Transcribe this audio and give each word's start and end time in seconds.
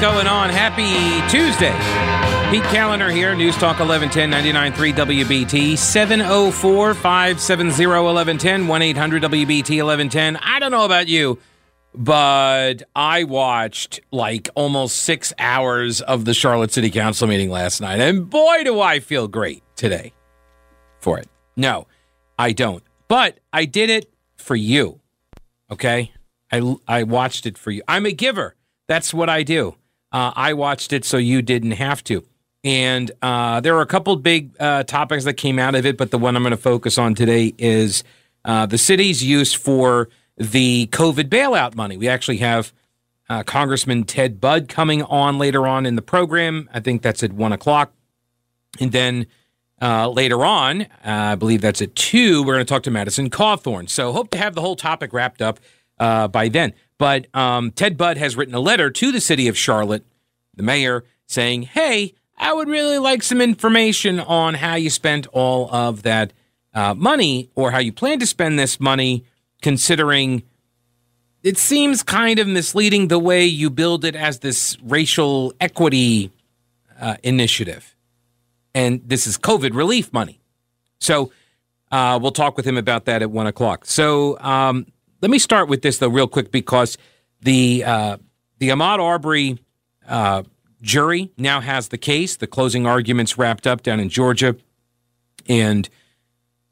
going 0.00 0.26
on? 0.26 0.50
Happy 0.50 1.20
Tuesday. 1.30 1.72
Pete 2.50 2.62
Kaliner 2.70 3.10
here, 3.10 3.34
News 3.34 3.54
Talk 3.56 3.78
1110 3.78 4.30
99.3 4.30 4.92
WBT, 4.92 5.76
704 5.78 6.94
570 6.94 7.86
1110, 7.86 8.68
1 8.68 8.82
800 8.82 9.22
WBT 9.22 9.56
1110. 9.82 10.36
I 10.36 10.58
don't 10.58 10.70
know 10.70 10.84
about 10.84 11.08
you, 11.08 11.38
but 11.94 12.82
I 12.94 13.24
watched 13.24 14.00
like 14.10 14.48
almost 14.54 14.96
six 14.96 15.32
hours 15.38 16.00
of 16.02 16.24
the 16.24 16.34
Charlotte 16.34 16.72
City 16.72 16.90
Council 16.90 17.26
meeting 17.26 17.50
last 17.50 17.80
night, 17.80 18.00
and 18.00 18.28
boy, 18.28 18.64
do 18.64 18.80
I 18.80 19.00
feel 19.00 19.28
great 19.28 19.62
today 19.76 20.12
for 21.00 21.18
it. 21.18 21.28
No, 21.56 21.86
I 22.38 22.52
don't. 22.52 22.82
But 23.08 23.38
I 23.52 23.64
did 23.64 23.90
it 23.90 24.12
for 24.36 24.56
you. 24.56 25.00
Okay? 25.70 26.12
I, 26.52 26.76
I 26.86 27.02
watched 27.04 27.46
it 27.46 27.56
for 27.56 27.70
you. 27.70 27.82
I'm 27.88 28.06
a 28.06 28.12
giver. 28.12 28.54
That's 28.88 29.12
what 29.14 29.28
I 29.28 29.42
do. 29.42 29.76
Uh, 30.12 30.32
I 30.34 30.52
watched 30.54 30.92
it 30.92 31.04
so 31.04 31.16
you 31.16 31.42
didn't 31.42 31.72
have 31.72 32.02
to. 32.04 32.24
And 32.64 33.12
uh, 33.22 33.60
there 33.60 33.76
are 33.76 33.82
a 33.82 33.86
couple 33.86 34.16
big 34.16 34.50
uh, 34.58 34.82
topics 34.82 35.24
that 35.24 35.34
came 35.34 35.58
out 35.58 35.74
of 35.74 35.86
it, 35.86 35.96
but 35.96 36.10
the 36.10 36.18
one 36.18 36.34
I'm 36.34 36.42
going 36.42 36.50
to 36.50 36.56
focus 36.56 36.98
on 36.98 37.14
today 37.14 37.54
is 37.58 38.02
uh, 38.44 38.66
the 38.66 38.78
city's 38.78 39.22
use 39.22 39.52
for 39.52 40.08
the 40.36 40.88
COVID 40.88 41.28
bailout 41.28 41.76
money. 41.76 41.96
We 41.96 42.08
actually 42.08 42.38
have 42.38 42.72
uh, 43.28 43.44
Congressman 43.44 44.04
Ted 44.04 44.40
Budd 44.40 44.68
coming 44.68 45.02
on 45.02 45.38
later 45.38 45.66
on 45.66 45.86
in 45.86 45.94
the 45.94 46.02
program. 46.02 46.68
I 46.74 46.80
think 46.80 47.02
that's 47.02 47.22
at 47.22 47.32
one 47.32 47.52
o'clock. 47.52 47.92
And 48.80 48.90
then 48.90 49.26
uh, 49.80 50.08
later 50.10 50.44
on, 50.44 50.86
I 51.04 51.36
believe 51.36 51.60
that's 51.60 51.82
at 51.82 51.94
two, 51.94 52.42
we're 52.42 52.54
going 52.54 52.66
to 52.66 52.68
talk 52.68 52.82
to 52.84 52.90
Madison 52.90 53.30
Cawthorn. 53.30 53.88
So 53.88 54.12
hope 54.12 54.30
to 54.30 54.38
have 54.38 54.54
the 54.54 54.60
whole 54.60 54.76
topic 54.76 55.12
wrapped 55.12 55.40
up 55.40 55.60
by 55.98 56.48
then. 56.48 56.72
But 56.98 57.26
um, 57.34 57.70
Ted 57.72 57.96
Budd 57.96 58.16
has 58.16 58.36
written 58.36 58.54
a 58.54 58.60
letter 58.60 58.90
to 58.90 59.12
the 59.12 59.20
city 59.20 59.48
of 59.48 59.56
Charlotte, 59.56 60.04
the 60.54 60.62
mayor, 60.62 61.04
saying, 61.26 61.62
hey, 61.62 62.14
I 62.38 62.52
would 62.52 62.68
really 62.68 62.98
like 62.98 63.22
some 63.22 63.40
information 63.40 64.20
on 64.20 64.54
how 64.54 64.74
you 64.74 64.90
spent 64.90 65.26
all 65.28 65.72
of 65.74 66.02
that 66.02 66.32
uh, 66.74 66.94
money 66.94 67.50
or 67.54 67.70
how 67.70 67.78
you 67.78 67.92
plan 67.92 68.18
to 68.20 68.26
spend 68.26 68.58
this 68.58 68.78
money, 68.78 69.24
considering 69.62 70.42
it 71.42 71.56
seems 71.58 72.02
kind 72.02 72.38
of 72.38 72.46
misleading 72.46 73.08
the 73.08 73.18
way 73.18 73.44
you 73.44 73.70
build 73.70 74.04
it 74.04 74.16
as 74.16 74.40
this 74.40 74.76
racial 74.82 75.54
equity 75.60 76.30
uh, 77.00 77.16
initiative. 77.22 77.94
And 78.74 79.00
this 79.06 79.26
is 79.26 79.38
COVID 79.38 79.74
relief 79.74 80.12
money. 80.12 80.40
So 80.98 81.30
uh, 81.90 82.18
we'll 82.20 82.32
talk 82.32 82.56
with 82.56 82.66
him 82.66 82.76
about 82.76 83.04
that 83.06 83.22
at 83.22 83.30
one 83.30 83.46
o'clock. 83.46 83.86
So 83.86 84.38
um, 84.40 84.86
let 85.20 85.30
me 85.30 85.38
start 85.38 85.68
with 85.68 85.82
this, 85.82 85.98
though, 85.98 86.08
real 86.08 86.28
quick, 86.28 86.50
because 86.50 86.98
the, 87.40 87.84
uh, 87.84 88.16
the 88.58 88.70
Ahmaud 88.70 88.98
Arbery 88.98 89.58
uh, 90.06 90.42
jury 90.82 91.30
now 91.36 91.60
has 91.60 91.88
the 91.88 91.98
case. 91.98 92.36
The 92.36 92.46
closing 92.46 92.86
arguments 92.86 93.38
wrapped 93.38 93.66
up 93.66 93.82
down 93.82 94.00
in 94.00 94.08
Georgia, 94.08 94.56
and 95.48 95.88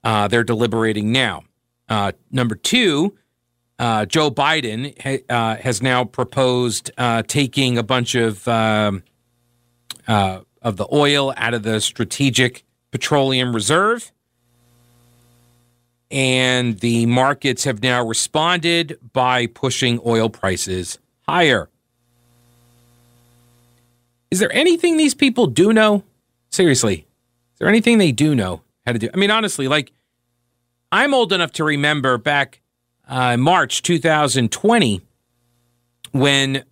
uh, 0.02 0.28
they're 0.28 0.44
deliberating 0.44 1.12
now. 1.12 1.44
Uh, 1.88 2.12
number 2.30 2.54
two, 2.54 3.16
uh, 3.78 4.06
Joe 4.06 4.30
Biden 4.30 4.98
ha- 5.02 5.24
uh, 5.28 5.56
has 5.56 5.82
now 5.82 6.04
proposed 6.04 6.90
taking 7.26 7.76
a 7.78 7.82
bunch 7.82 8.14
of 8.14 8.46
um, 8.46 9.02
of 10.06 10.76
the 10.76 10.86
oil 10.92 11.32
out 11.36 11.54
of 11.54 11.62
the 11.62 11.80
Strategic 11.80 12.64
Petroleum 12.90 13.54
Reserve. 13.54 14.12
And 16.14 16.78
the 16.78 17.06
markets 17.06 17.64
have 17.64 17.82
now 17.82 18.06
responded 18.06 19.00
by 19.12 19.48
pushing 19.48 19.98
oil 20.06 20.30
prices 20.30 21.00
higher. 21.28 21.68
Is 24.30 24.38
there 24.38 24.52
anything 24.52 24.96
these 24.96 25.12
people 25.14 25.48
do 25.48 25.72
know? 25.72 26.04
Seriously, 26.50 26.98
is 26.98 27.58
there 27.58 27.66
anything 27.66 27.98
they 27.98 28.12
do 28.12 28.32
know 28.36 28.62
how 28.86 28.92
to 28.92 28.98
do? 29.00 29.08
I 29.12 29.16
mean, 29.16 29.32
honestly, 29.32 29.66
like 29.66 29.90
I'm 30.92 31.14
old 31.14 31.32
enough 31.32 31.50
to 31.54 31.64
remember 31.64 32.16
back 32.16 32.60
uh, 33.08 33.36
March 33.36 33.82
2020 33.82 35.00
when 36.12 36.64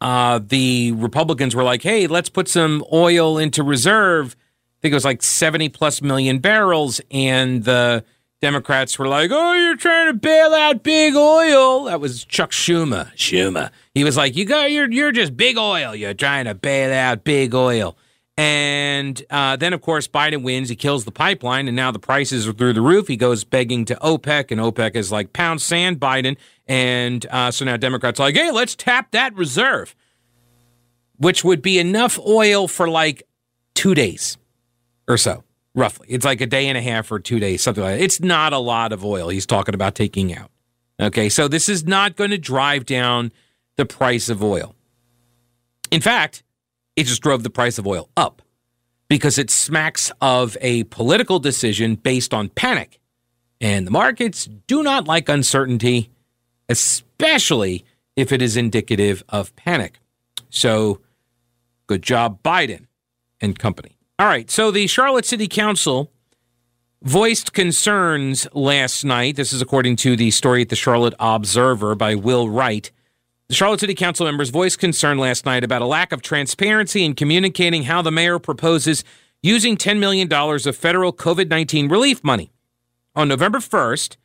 uh, 0.00 0.40
the 0.44 0.90
Republicans 0.96 1.54
were 1.54 1.62
like, 1.62 1.84
"Hey, 1.84 2.08
let's 2.08 2.28
put 2.28 2.48
some 2.48 2.84
oil 2.92 3.38
into 3.38 3.62
reserve." 3.62 4.34
I 4.34 4.76
think 4.82 4.90
it 4.90 4.96
was 4.96 5.04
like 5.04 5.22
70 5.22 5.68
plus 5.68 6.02
million 6.02 6.40
barrels, 6.40 7.00
and 7.12 7.62
the 7.62 8.04
Democrats 8.44 8.98
were 8.98 9.08
like, 9.08 9.30
"Oh, 9.32 9.54
you're 9.54 9.74
trying 9.74 10.06
to 10.08 10.12
bail 10.12 10.52
out 10.52 10.82
big 10.82 11.14
oil." 11.14 11.84
That 11.84 11.98
was 11.98 12.26
Chuck 12.26 12.50
Schumer. 12.50 13.10
Schumer. 13.16 13.70
He 13.94 14.04
was 14.04 14.18
like, 14.18 14.36
"You 14.36 14.44
got 14.44 14.70
you're 14.70 14.92
you're 14.92 15.12
just 15.12 15.34
big 15.34 15.56
oil. 15.56 15.94
You're 15.94 16.12
trying 16.12 16.44
to 16.44 16.54
bail 16.54 16.92
out 16.92 17.24
big 17.24 17.54
oil." 17.54 17.96
And 18.36 19.24
uh, 19.30 19.56
then, 19.56 19.72
of 19.72 19.80
course, 19.80 20.06
Biden 20.06 20.42
wins. 20.42 20.68
He 20.68 20.76
kills 20.76 21.06
the 21.06 21.10
pipeline, 21.10 21.68
and 21.68 21.74
now 21.74 21.90
the 21.90 21.98
prices 21.98 22.46
are 22.46 22.52
through 22.52 22.74
the 22.74 22.82
roof. 22.82 23.08
He 23.08 23.16
goes 23.16 23.44
begging 23.44 23.86
to 23.86 23.94
OPEC, 24.02 24.50
and 24.50 24.60
OPEC 24.60 24.94
is 24.94 25.10
like, 25.10 25.32
"Pound 25.32 25.62
sand, 25.62 25.98
Biden." 25.98 26.36
And 26.66 27.24
uh, 27.30 27.50
so 27.50 27.64
now 27.64 27.78
Democrats 27.78 28.20
are 28.20 28.24
like, 28.24 28.36
"Hey, 28.36 28.50
let's 28.50 28.74
tap 28.74 29.12
that 29.12 29.34
reserve," 29.34 29.96
which 31.16 31.44
would 31.44 31.62
be 31.62 31.78
enough 31.78 32.18
oil 32.18 32.68
for 32.68 32.90
like 32.90 33.22
two 33.72 33.94
days 33.94 34.36
or 35.08 35.16
so 35.16 35.44
roughly. 35.74 36.06
It's 36.10 36.24
like 36.24 36.40
a 36.40 36.46
day 36.46 36.68
and 36.68 36.78
a 36.78 36.82
half 36.82 37.10
or 37.10 37.18
two 37.18 37.38
days, 37.38 37.62
something 37.62 37.82
like 37.82 37.98
that. 37.98 38.04
It's 38.04 38.20
not 38.20 38.52
a 38.52 38.58
lot 38.58 38.92
of 38.92 39.04
oil 39.04 39.28
he's 39.28 39.46
talking 39.46 39.74
about 39.74 39.94
taking 39.94 40.34
out. 40.34 40.50
Okay, 41.00 41.28
so 41.28 41.48
this 41.48 41.68
is 41.68 41.84
not 41.84 42.16
going 42.16 42.30
to 42.30 42.38
drive 42.38 42.86
down 42.86 43.32
the 43.76 43.84
price 43.84 44.28
of 44.28 44.42
oil. 44.42 44.74
In 45.90 46.00
fact, 46.00 46.42
it 46.96 47.04
just 47.04 47.22
drove 47.22 47.42
the 47.42 47.50
price 47.50 47.78
of 47.78 47.86
oil 47.86 48.08
up 48.16 48.42
because 49.08 49.38
it 49.38 49.50
smacks 49.50 50.12
of 50.20 50.56
a 50.60 50.84
political 50.84 51.38
decision 51.38 51.96
based 51.96 52.32
on 52.32 52.48
panic. 52.48 53.00
And 53.60 53.86
the 53.86 53.90
markets 53.90 54.48
do 54.66 54.82
not 54.82 55.06
like 55.06 55.28
uncertainty, 55.28 56.10
especially 56.68 57.84
if 58.16 58.32
it 58.32 58.42
is 58.42 58.56
indicative 58.56 59.24
of 59.28 59.54
panic. 59.56 59.98
So, 60.50 61.00
good 61.86 62.02
job, 62.02 62.42
Biden 62.42 62.86
and 63.40 63.58
company. 63.58 63.93
All 64.18 64.26
right. 64.26 64.48
So 64.48 64.70
the 64.70 64.86
Charlotte 64.86 65.24
City 65.24 65.48
Council 65.48 66.12
voiced 67.02 67.52
concerns 67.52 68.46
last 68.52 69.04
night. 69.04 69.34
This 69.34 69.52
is 69.52 69.60
according 69.60 69.96
to 69.96 70.14
the 70.14 70.30
story 70.30 70.62
at 70.62 70.68
the 70.68 70.76
Charlotte 70.76 71.14
Observer 71.18 71.96
by 71.96 72.14
Will 72.14 72.48
Wright. 72.48 72.92
The 73.48 73.54
Charlotte 73.54 73.80
City 73.80 73.94
Council 73.94 74.24
members 74.24 74.50
voiced 74.50 74.78
concern 74.78 75.18
last 75.18 75.44
night 75.44 75.64
about 75.64 75.82
a 75.82 75.86
lack 75.86 76.12
of 76.12 76.22
transparency 76.22 77.04
in 77.04 77.14
communicating 77.14 77.82
how 77.82 78.02
the 78.02 78.12
mayor 78.12 78.38
proposes 78.38 79.02
using 79.42 79.76
$10 79.76 79.98
million 79.98 80.32
of 80.32 80.76
federal 80.76 81.12
COVID 81.12 81.48
19 81.48 81.88
relief 81.88 82.22
money. 82.22 82.52
On 83.16 83.28
November 83.28 83.58
1st, 83.58 84.16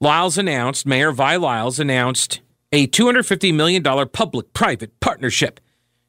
Lyles 0.00 0.36
announced, 0.36 0.84
Mayor 0.84 1.12
Vi 1.12 1.36
Lyles 1.36 1.78
announced 1.78 2.40
a 2.72 2.88
$250 2.88 3.54
million 3.54 3.82
public 3.82 4.52
private 4.52 4.98
partnership 5.00 5.60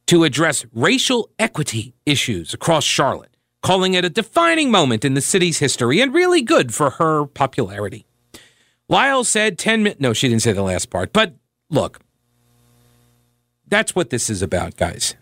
to 0.10 0.24
address 0.24 0.66
racial 0.74 1.30
equity 1.38 1.94
issues 2.04 2.52
across 2.52 2.84
Charlotte, 2.84 3.38
calling 3.62 3.94
it 3.94 4.04
a 4.04 4.10
defining 4.10 4.72
moment 4.72 5.06
in 5.06 5.14
the 5.14 5.22
city's 5.22 5.60
history 5.60 6.02
and 6.02 6.12
really 6.16 6.42
good 6.42 6.74
for 6.74 6.90
her 6.90 7.28
popularity. 7.28 8.08
Lyle 8.88 9.24
said 9.24 9.60
10 9.60 9.84
minutes. 9.84 10.02
No, 10.02 10.14
she 10.14 10.28
didn't 10.28 10.42
say 10.42 10.52
the 10.52 10.64
last 10.64 10.90
part. 10.90 11.14
But 11.14 11.36
look, 11.70 12.00
that's 13.68 13.94
what 13.94 14.10
this 14.10 14.32
is 14.32 14.42
about, 14.42 14.78
guys. 14.78 15.14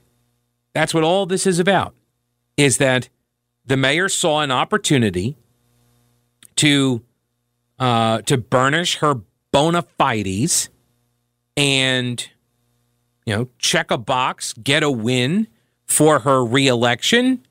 That's 0.74 0.94
what 0.94 1.04
all 1.04 1.26
this 1.26 1.46
is 1.46 1.60
about. 1.60 1.94
Is 2.56 2.78
that 2.78 3.10
the 3.66 3.76
mayor 3.76 4.08
saw 4.08 4.40
an 4.40 4.52
opportunity 4.52 5.36
to 6.56 7.04
uh, 7.78 8.22
to 8.22 8.38
burnish 8.38 9.00
her 9.00 9.16
bona 9.52 9.82
fides 9.82 10.70
and 11.58 12.30
you 13.28 13.36
know, 13.36 13.50
check 13.60 13.92
a 13.92 13.98
box, 13.98 14.54
get 14.54 14.84
a 14.84 14.90
win 14.90 15.48
for 15.86 16.20
her 16.20 16.46
reelection 16.46 17.46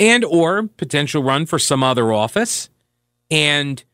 and 0.00 0.24
or 0.24 0.64
potential 0.66 1.22
run 1.22 1.46
for 1.46 1.60
some 1.60 1.84
other 1.84 2.12
office 2.12 2.68
and 3.30 3.84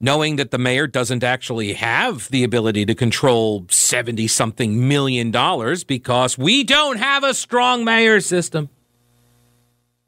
knowing 0.00 0.36
that 0.36 0.50
the 0.50 0.56
mayor 0.56 0.86
doesn't 0.86 1.22
actually 1.22 1.74
have 1.74 2.30
the 2.30 2.42
ability 2.42 2.86
to 2.86 2.94
control 2.94 3.66
70 3.68 4.26
something 4.28 4.88
million 4.88 5.30
dollars 5.30 5.84
because 5.84 6.38
we 6.38 6.64
don't 6.64 6.96
have 6.96 7.22
a 7.22 7.34
strong 7.34 7.84
mayor 7.84 8.18
system. 8.18 8.70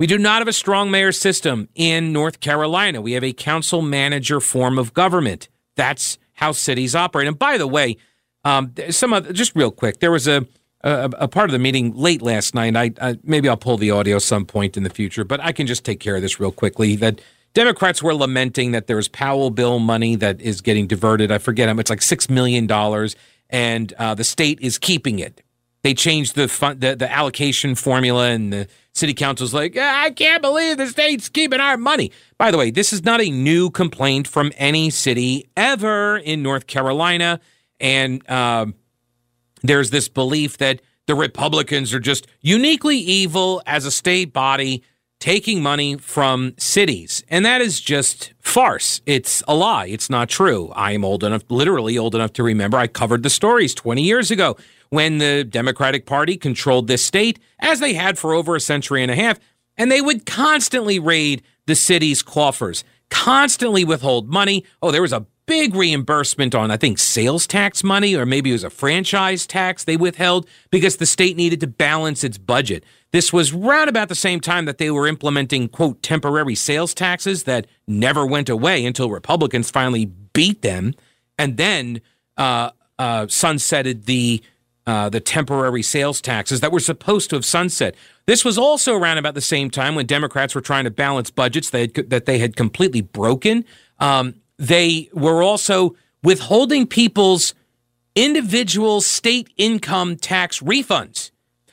We 0.00 0.06
do 0.06 0.16
not 0.16 0.40
have 0.40 0.48
a 0.48 0.54
strong 0.54 0.90
mayor 0.90 1.12
system 1.12 1.68
in 1.74 2.10
North 2.10 2.40
Carolina. 2.40 3.02
We 3.02 3.12
have 3.12 3.22
a 3.22 3.34
council 3.34 3.82
manager 3.82 4.40
form 4.40 4.78
of 4.78 4.94
government. 4.94 5.50
That's 5.76 6.16
how 6.32 6.52
cities 6.52 6.94
operate. 6.94 7.28
And 7.28 7.38
by 7.38 7.58
the 7.58 7.68
way, 7.68 7.98
um, 8.44 8.72
some 8.90 9.12
just 9.32 9.54
real 9.54 9.70
quick, 9.70 10.00
there 10.00 10.10
was 10.10 10.26
a, 10.26 10.46
a, 10.82 11.10
a 11.18 11.28
part 11.28 11.48
of 11.48 11.52
the 11.52 11.58
meeting 11.58 11.94
late 11.94 12.22
last 12.22 12.54
night. 12.54 12.76
I, 12.76 12.92
I 13.00 13.18
maybe 13.22 13.48
I'll 13.48 13.56
pull 13.56 13.76
the 13.76 13.90
audio 13.90 14.18
some 14.18 14.44
point 14.46 14.76
in 14.76 14.82
the 14.82 14.90
future, 14.90 15.24
but 15.24 15.40
I 15.40 15.52
can 15.52 15.66
just 15.66 15.84
take 15.84 16.00
care 16.00 16.16
of 16.16 16.22
this 16.22 16.40
real 16.40 16.52
quickly. 16.52 16.96
That 16.96 17.20
Democrats 17.54 18.02
were 18.02 18.14
lamenting 18.14 18.72
that 18.72 18.86
there's 18.86 19.08
Powell 19.08 19.50
bill 19.50 19.78
money 19.78 20.16
that 20.16 20.40
is 20.40 20.60
getting 20.60 20.86
diverted. 20.86 21.30
I 21.30 21.38
forget 21.38 21.68
how 21.68 21.74
much, 21.74 21.90
like 21.90 22.02
six 22.02 22.28
million 22.30 22.66
dollars, 22.66 23.14
and 23.50 23.92
uh, 23.98 24.14
the 24.14 24.24
state 24.24 24.58
is 24.60 24.78
keeping 24.78 25.18
it. 25.18 25.42
they 25.82 25.94
changed 25.94 26.34
the 26.34 26.48
fun, 26.48 26.78
the, 26.78 26.94
the 26.94 27.10
allocation 27.10 27.74
formula, 27.74 28.30
and 28.30 28.52
the 28.52 28.68
city 28.92 29.14
council's 29.14 29.52
like, 29.52 29.76
I 29.76 30.10
can't 30.10 30.42
believe 30.42 30.76
the 30.76 30.86
state's 30.86 31.28
keeping 31.28 31.60
our 31.60 31.76
money. 31.76 32.12
By 32.38 32.50
the 32.50 32.58
way, 32.58 32.70
this 32.70 32.92
is 32.92 33.04
not 33.04 33.20
a 33.20 33.30
new 33.30 33.70
complaint 33.70 34.28
from 34.28 34.52
any 34.56 34.90
city 34.90 35.48
ever 35.56 36.16
in 36.18 36.42
North 36.42 36.66
Carolina, 36.66 37.40
and 37.82 38.28
um, 38.30 38.74
there's 39.62 39.90
this 39.90 40.08
belief 40.08 40.56
that 40.58 40.80
the 41.06 41.14
Republicans 41.14 41.92
are 41.92 42.00
just 42.00 42.26
uniquely 42.40 42.96
evil 42.96 43.60
as 43.66 43.84
a 43.84 43.90
state 43.90 44.32
body 44.32 44.82
taking 45.18 45.62
money 45.62 45.96
from 45.96 46.54
cities. 46.58 47.22
And 47.28 47.44
that 47.44 47.60
is 47.60 47.80
just 47.80 48.32
farce. 48.40 49.00
It's 49.06 49.42
a 49.46 49.54
lie. 49.54 49.86
It's 49.86 50.10
not 50.10 50.28
true. 50.28 50.72
I 50.74 50.92
am 50.92 51.04
old 51.04 51.22
enough, 51.22 51.42
literally 51.48 51.96
old 51.98 52.14
enough 52.14 52.32
to 52.34 52.42
remember 52.42 52.76
I 52.76 52.86
covered 52.88 53.22
the 53.22 53.30
stories 53.30 53.74
20 53.74 54.02
years 54.02 54.30
ago 54.30 54.56
when 54.90 55.18
the 55.18 55.44
Democratic 55.44 56.06
Party 56.06 56.36
controlled 56.36 56.86
this 56.86 57.04
state, 57.04 57.38
as 57.60 57.80
they 57.80 57.94
had 57.94 58.18
for 58.18 58.34
over 58.34 58.56
a 58.56 58.60
century 58.60 59.00
and 59.02 59.10
a 59.10 59.14
half, 59.14 59.38
and 59.76 59.90
they 59.90 60.00
would 60.00 60.26
constantly 60.26 60.98
raid 60.98 61.42
the 61.66 61.74
city's 61.74 62.22
coffers, 62.22 62.84
constantly 63.08 63.84
withhold 63.84 64.28
money. 64.28 64.64
Oh, 64.82 64.90
there 64.90 65.02
was 65.02 65.12
a 65.12 65.24
big 65.52 65.74
reimbursement 65.74 66.54
on, 66.54 66.70
I 66.70 66.78
think, 66.78 66.98
sales 66.98 67.46
tax 67.46 67.84
money, 67.84 68.14
or 68.14 68.24
maybe 68.24 68.48
it 68.48 68.54
was 68.54 68.64
a 68.64 68.70
franchise 68.70 69.46
tax 69.46 69.84
they 69.84 69.98
withheld 69.98 70.48
because 70.70 70.96
the 70.96 71.04
state 71.04 71.36
needed 71.36 71.60
to 71.60 71.66
balance 71.66 72.24
its 72.24 72.38
budget. 72.38 72.84
This 73.10 73.34
was 73.34 73.52
right 73.52 73.86
about 73.86 74.08
the 74.08 74.14
same 74.14 74.40
time 74.40 74.64
that 74.64 74.78
they 74.78 74.90
were 74.90 75.06
implementing, 75.06 75.68
quote, 75.68 76.02
temporary 76.02 76.54
sales 76.54 76.94
taxes 76.94 77.42
that 77.42 77.66
never 77.86 78.24
went 78.24 78.48
away 78.48 78.86
until 78.86 79.10
Republicans 79.10 79.70
finally 79.70 80.06
beat 80.06 80.62
them 80.62 80.94
and 81.36 81.58
then 81.58 82.00
uh, 82.38 82.70
uh, 82.98 83.26
sunsetted 83.26 84.06
the 84.06 84.42
uh, 84.86 85.10
the 85.10 85.20
temporary 85.20 85.82
sales 85.82 86.20
taxes 86.22 86.60
that 86.60 86.72
were 86.72 86.80
supposed 86.80 87.30
to 87.30 87.36
have 87.36 87.44
sunset. 87.44 87.94
This 88.26 88.42
was 88.42 88.56
also 88.56 88.96
around 88.96 89.18
about 89.18 89.34
the 89.34 89.40
same 89.40 89.70
time 89.70 89.94
when 89.94 90.06
Democrats 90.06 90.54
were 90.54 90.60
trying 90.60 90.84
to 90.84 90.90
balance 90.90 91.30
budgets 91.30 91.70
had, 91.70 91.94
that 92.08 92.24
they 92.24 92.38
had 92.38 92.56
completely 92.56 93.02
broken. 93.02 93.64
Um, 94.00 94.41
they 94.58 95.08
were 95.12 95.42
also 95.42 95.96
withholding 96.22 96.86
people's 96.86 97.54
individual 98.14 99.00
state 99.00 99.50
income 99.56 100.16
tax 100.16 100.60
refunds. 100.60 101.30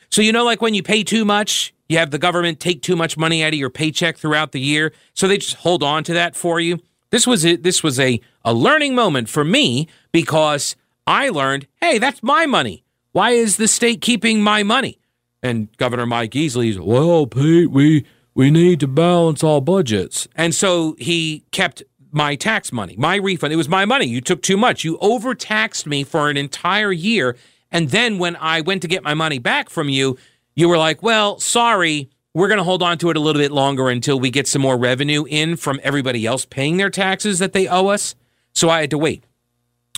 So, 0.10 0.22
you 0.22 0.32
know, 0.32 0.44
like 0.44 0.62
when 0.62 0.74
you 0.74 0.82
pay 0.82 1.04
too 1.04 1.26
much, 1.26 1.74
you 1.88 1.98
have 1.98 2.12
the 2.12 2.18
government 2.18 2.60
take 2.60 2.82
too 2.82 2.96
much 2.96 3.18
money 3.18 3.44
out 3.44 3.54
of 3.54 3.60
your 3.60 3.70
paycheck 3.70 4.18
throughout 4.18 4.52
the 4.52 4.62
year. 4.62 4.94
So 5.14 5.28
they 5.28 5.38
just 5.38 5.56
hold 5.56 5.84
on 5.84 6.04
to 6.06 6.14
that 6.14 6.36
for 6.36 6.60
you. 6.60 6.80
This 7.12 7.26
was 7.26 7.46
a, 7.46 7.56
this 7.56 7.84
was 7.84 8.00
a, 8.00 8.22
a 8.46 8.54
learning 8.54 8.96
moment 8.96 9.30
for 9.30 9.44
me 9.44 9.88
because 10.12 10.76
I 11.08 11.30
learned, 11.30 11.68
hey, 11.82 11.98
that's 11.98 12.22
my 12.22 12.46
money. 12.46 12.84
Why 13.12 13.32
is 13.32 13.58
the 13.58 13.68
state 13.68 14.02
keeping 14.02 14.42
my 14.42 14.62
money? 14.64 15.00
And 15.42 15.76
Governor 15.78 16.06
Mike 16.06 16.32
Easley's, 16.32 16.80
well, 16.80 17.26
Pete, 17.26 17.72
we 17.72 18.06
we 18.36 18.52
need 18.52 18.80
to 18.82 18.88
balance 18.88 19.44
all 19.44 19.60
budgets. 19.60 20.28
And 20.36 20.54
so 20.54 20.96
he 21.00 21.44
kept 21.52 21.84
my 22.12 22.36
tax 22.36 22.72
money, 22.72 22.96
my 22.98 23.16
refund. 23.16 23.54
It 23.54 23.58
was 23.58 23.70
my 23.70 23.86
money. 23.86 24.06
You 24.06 24.22
took 24.22 24.42
too 24.42 24.58
much. 24.58 24.84
You 24.84 24.98
overtaxed 25.00 25.86
me 25.86 26.04
for 26.04 26.30
an 26.30 26.38
entire 26.38 26.92
year 26.92 27.36
and 27.72 27.90
then 27.90 28.18
when 28.18 28.36
I 28.36 28.62
went 28.62 28.82
to 28.82 28.88
get 28.88 29.04
my 29.04 29.14
money 29.14 29.40
back 29.40 29.70
from 29.70 29.90
you, 29.90 30.18
you 30.56 30.68
were 30.68 30.78
like, 30.78 31.04
well, 31.04 31.40
sorry, 31.40 32.10
we're 32.34 32.48
going 32.48 32.58
to 32.58 32.64
hold 32.64 32.84
on 32.84 32.98
to 33.00 33.10
it 33.10 33.18
a 33.18 33.20
little 33.20 33.42
bit 33.42 33.52
longer 33.52 33.90
until 33.90 34.20
we 34.20 34.32
get 34.32 34.48
some 34.48 34.62
more 34.62 34.78
revenue 34.78 35.26
in 35.28 35.56
from 35.56 35.80
everybody 35.84 36.26
else 36.26 36.46
paying 36.46 36.78
their 36.78 36.90
taxes 36.90 37.40
that 37.40 37.54
they 37.54 37.68
owe 37.68 37.88
us. 37.88 38.16
So 38.54 38.70
I 38.70 38.82
had 38.82 38.90
to 38.92 38.98
wait. 38.98 39.24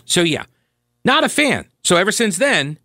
So, 0.06 0.22
yeah, 0.22 0.44
not 1.06 1.24
a 1.24 1.30
fan. 1.30 1.68
So, 1.84 1.96
ever 1.96 2.12
since 2.12 2.38
then, 2.38 2.78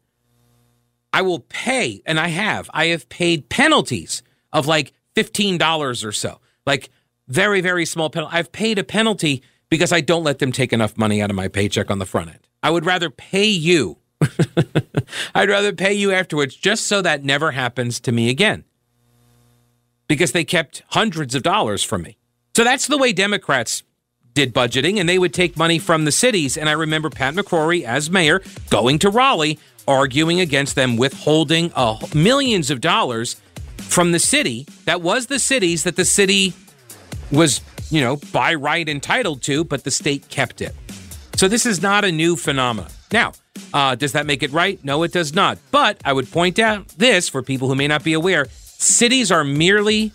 I 1.12 1.22
will 1.22 1.40
pay, 1.40 2.02
and 2.06 2.20
I 2.20 2.28
have, 2.28 2.70
I 2.72 2.86
have 2.86 3.08
paid 3.08 3.48
penalties 3.48 4.22
of 4.52 4.66
like 4.66 4.92
$15 5.16 6.04
or 6.04 6.12
so, 6.12 6.40
like 6.66 6.90
very, 7.28 7.60
very 7.60 7.84
small 7.84 8.10
penalty. 8.10 8.36
I've 8.36 8.52
paid 8.52 8.78
a 8.78 8.84
penalty 8.84 9.42
because 9.68 9.92
I 9.92 10.00
don't 10.00 10.24
let 10.24 10.38
them 10.38 10.52
take 10.52 10.72
enough 10.72 10.96
money 10.96 11.20
out 11.20 11.30
of 11.30 11.36
my 11.36 11.48
paycheck 11.48 11.90
on 11.90 11.98
the 11.98 12.06
front 12.06 12.30
end. 12.30 12.40
I 12.62 12.70
would 12.70 12.84
rather 12.84 13.10
pay 13.10 13.46
you 13.46 13.98
I'd 15.34 15.48
rather 15.48 15.72
pay 15.72 15.92
you 15.92 16.12
afterwards 16.12 16.54
just 16.56 16.86
so 16.86 17.02
that 17.02 17.24
never 17.24 17.52
happens 17.52 18.00
to 18.00 18.12
me 18.12 18.30
again. 18.30 18.64
Because 20.08 20.32
they 20.32 20.44
kept 20.44 20.82
hundreds 20.88 21.34
of 21.34 21.42
dollars 21.42 21.82
from 21.82 22.02
me. 22.02 22.16
So 22.56 22.64
that's 22.64 22.86
the 22.86 22.96
way 22.96 23.12
Democrats 23.12 23.82
did 24.34 24.54
budgeting, 24.54 24.98
and 24.98 25.08
they 25.08 25.18
would 25.18 25.34
take 25.34 25.56
money 25.56 25.78
from 25.78 26.04
the 26.04 26.12
cities. 26.12 26.56
And 26.56 26.68
I 26.68 26.72
remember 26.72 27.10
Pat 27.10 27.34
McCrory, 27.34 27.82
as 27.82 28.10
mayor, 28.10 28.42
going 28.70 28.98
to 29.00 29.10
Raleigh, 29.10 29.58
arguing 29.88 30.40
against 30.40 30.74
them 30.74 30.96
withholding 30.96 31.72
uh, 31.74 31.98
millions 32.14 32.70
of 32.70 32.80
dollars 32.80 33.40
from 33.78 34.12
the 34.12 34.18
city. 34.18 34.66
That 34.84 35.02
was 35.02 35.26
the 35.26 35.38
cities 35.38 35.84
that 35.84 35.96
the 35.96 36.04
city 36.04 36.54
was, 37.32 37.60
you 37.90 38.00
know, 38.00 38.16
by 38.32 38.54
right 38.54 38.88
entitled 38.88 39.42
to, 39.42 39.64
but 39.64 39.84
the 39.84 39.90
state 39.90 40.28
kept 40.28 40.60
it. 40.60 40.74
So 41.36 41.48
this 41.48 41.66
is 41.66 41.82
not 41.82 42.04
a 42.04 42.12
new 42.12 42.36
phenomenon. 42.36 42.90
Now, 43.12 43.32
uh, 43.74 43.94
does 43.94 44.12
that 44.12 44.26
make 44.26 44.42
it 44.42 44.52
right? 44.52 44.82
No, 44.84 45.02
it 45.02 45.12
does 45.12 45.34
not. 45.34 45.58
But 45.70 46.00
I 46.04 46.12
would 46.12 46.30
point 46.30 46.58
out 46.58 46.88
this 46.88 47.28
for 47.28 47.42
people 47.42 47.68
who 47.68 47.74
may 47.74 47.88
not 47.88 48.04
be 48.04 48.14
aware 48.14 48.46
cities 48.50 49.30
are 49.30 49.44
merely 49.44 50.12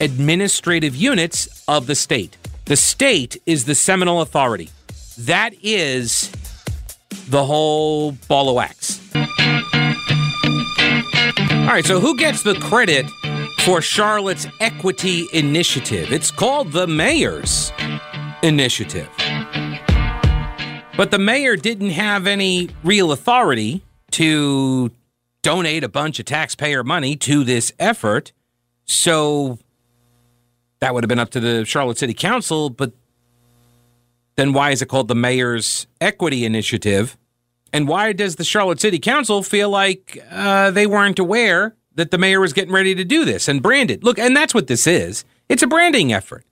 administrative 0.00 0.96
units 0.96 1.64
of 1.68 1.86
the 1.86 1.94
state. 1.94 2.36
The 2.66 2.76
state 2.76 3.36
is 3.46 3.64
the 3.64 3.74
seminal 3.74 4.20
authority. 4.20 4.70
That 5.18 5.54
is 5.62 6.30
the 7.28 7.44
whole 7.44 8.12
ball 8.28 8.48
of 8.48 8.56
wax. 8.56 9.00
All 11.50 11.66
right, 11.76 11.84
so 11.84 12.00
who 12.00 12.16
gets 12.16 12.42
the 12.42 12.54
credit 12.54 13.06
for 13.64 13.82
Charlotte's 13.82 14.46
equity 14.60 15.28
initiative? 15.32 16.12
It's 16.12 16.30
called 16.30 16.72
the 16.72 16.86
Mayor's 16.86 17.72
Initiative. 18.42 19.08
But 20.96 21.10
the 21.10 21.18
mayor 21.18 21.56
didn't 21.56 21.90
have 21.90 22.26
any 22.26 22.68
real 22.82 23.12
authority 23.12 23.82
to 24.12 24.90
donate 25.42 25.84
a 25.84 25.88
bunch 25.88 26.18
of 26.18 26.26
taxpayer 26.26 26.84
money 26.84 27.16
to 27.16 27.44
this 27.44 27.72
effort. 27.78 28.32
So 28.84 29.58
that 30.80 30.92
would 30.92 31.04
have 31.04 31.08
been 31.08 31.18
up 31.18 31.30
to 31.30 31.40
the 31.40 31.64
Charlotte 31.64 31.98
City 31.98 32.14
Council. 32.14 32.70
But 32.70 32.92
then 34.36 34.52
why 34.52 34.70
is 34.70 34.82
it 34.82 34.86
called 34.86 35.08
the 35.08 35.14
Mayor's 35.14 35.86
Equity 36.00 36.44
Initiative? 36.44 37.16
And 37.72 37.86
why 37.86 38.12
does 38.12 38.36
the 38.36 38.44
Charlotte 38.44 38.80
City 38.80 38.98
Council 38.98 39.42
feel 39.42 39.70
like 39.70 40.22
uh, 40.30 40.70
they 40.70 40.86
weren't 40.86 41.18
aware 41.18 41.76
that 41.94 42.10
the 42.10 42.18
mayor 42.18 42.40
was 42.40 42.52
getting 42.52 42.72
ready 42.72 42.94
to 42.94 43.04
do 43.04 43.24
this 43.24 43.48
and 43.48 43.62
brand 43.62 43.90
it? 43.90 44.02
Look, 44.02 44.18
and 44.18 44.36
that's 44.36 44.54
what 44.54 44.66
this 44.66 44.86
is 44.86 45.24
it's 45.48 45.62
a 45.62 45.66
branding 45.66 46.12
effort. 46.12 46.44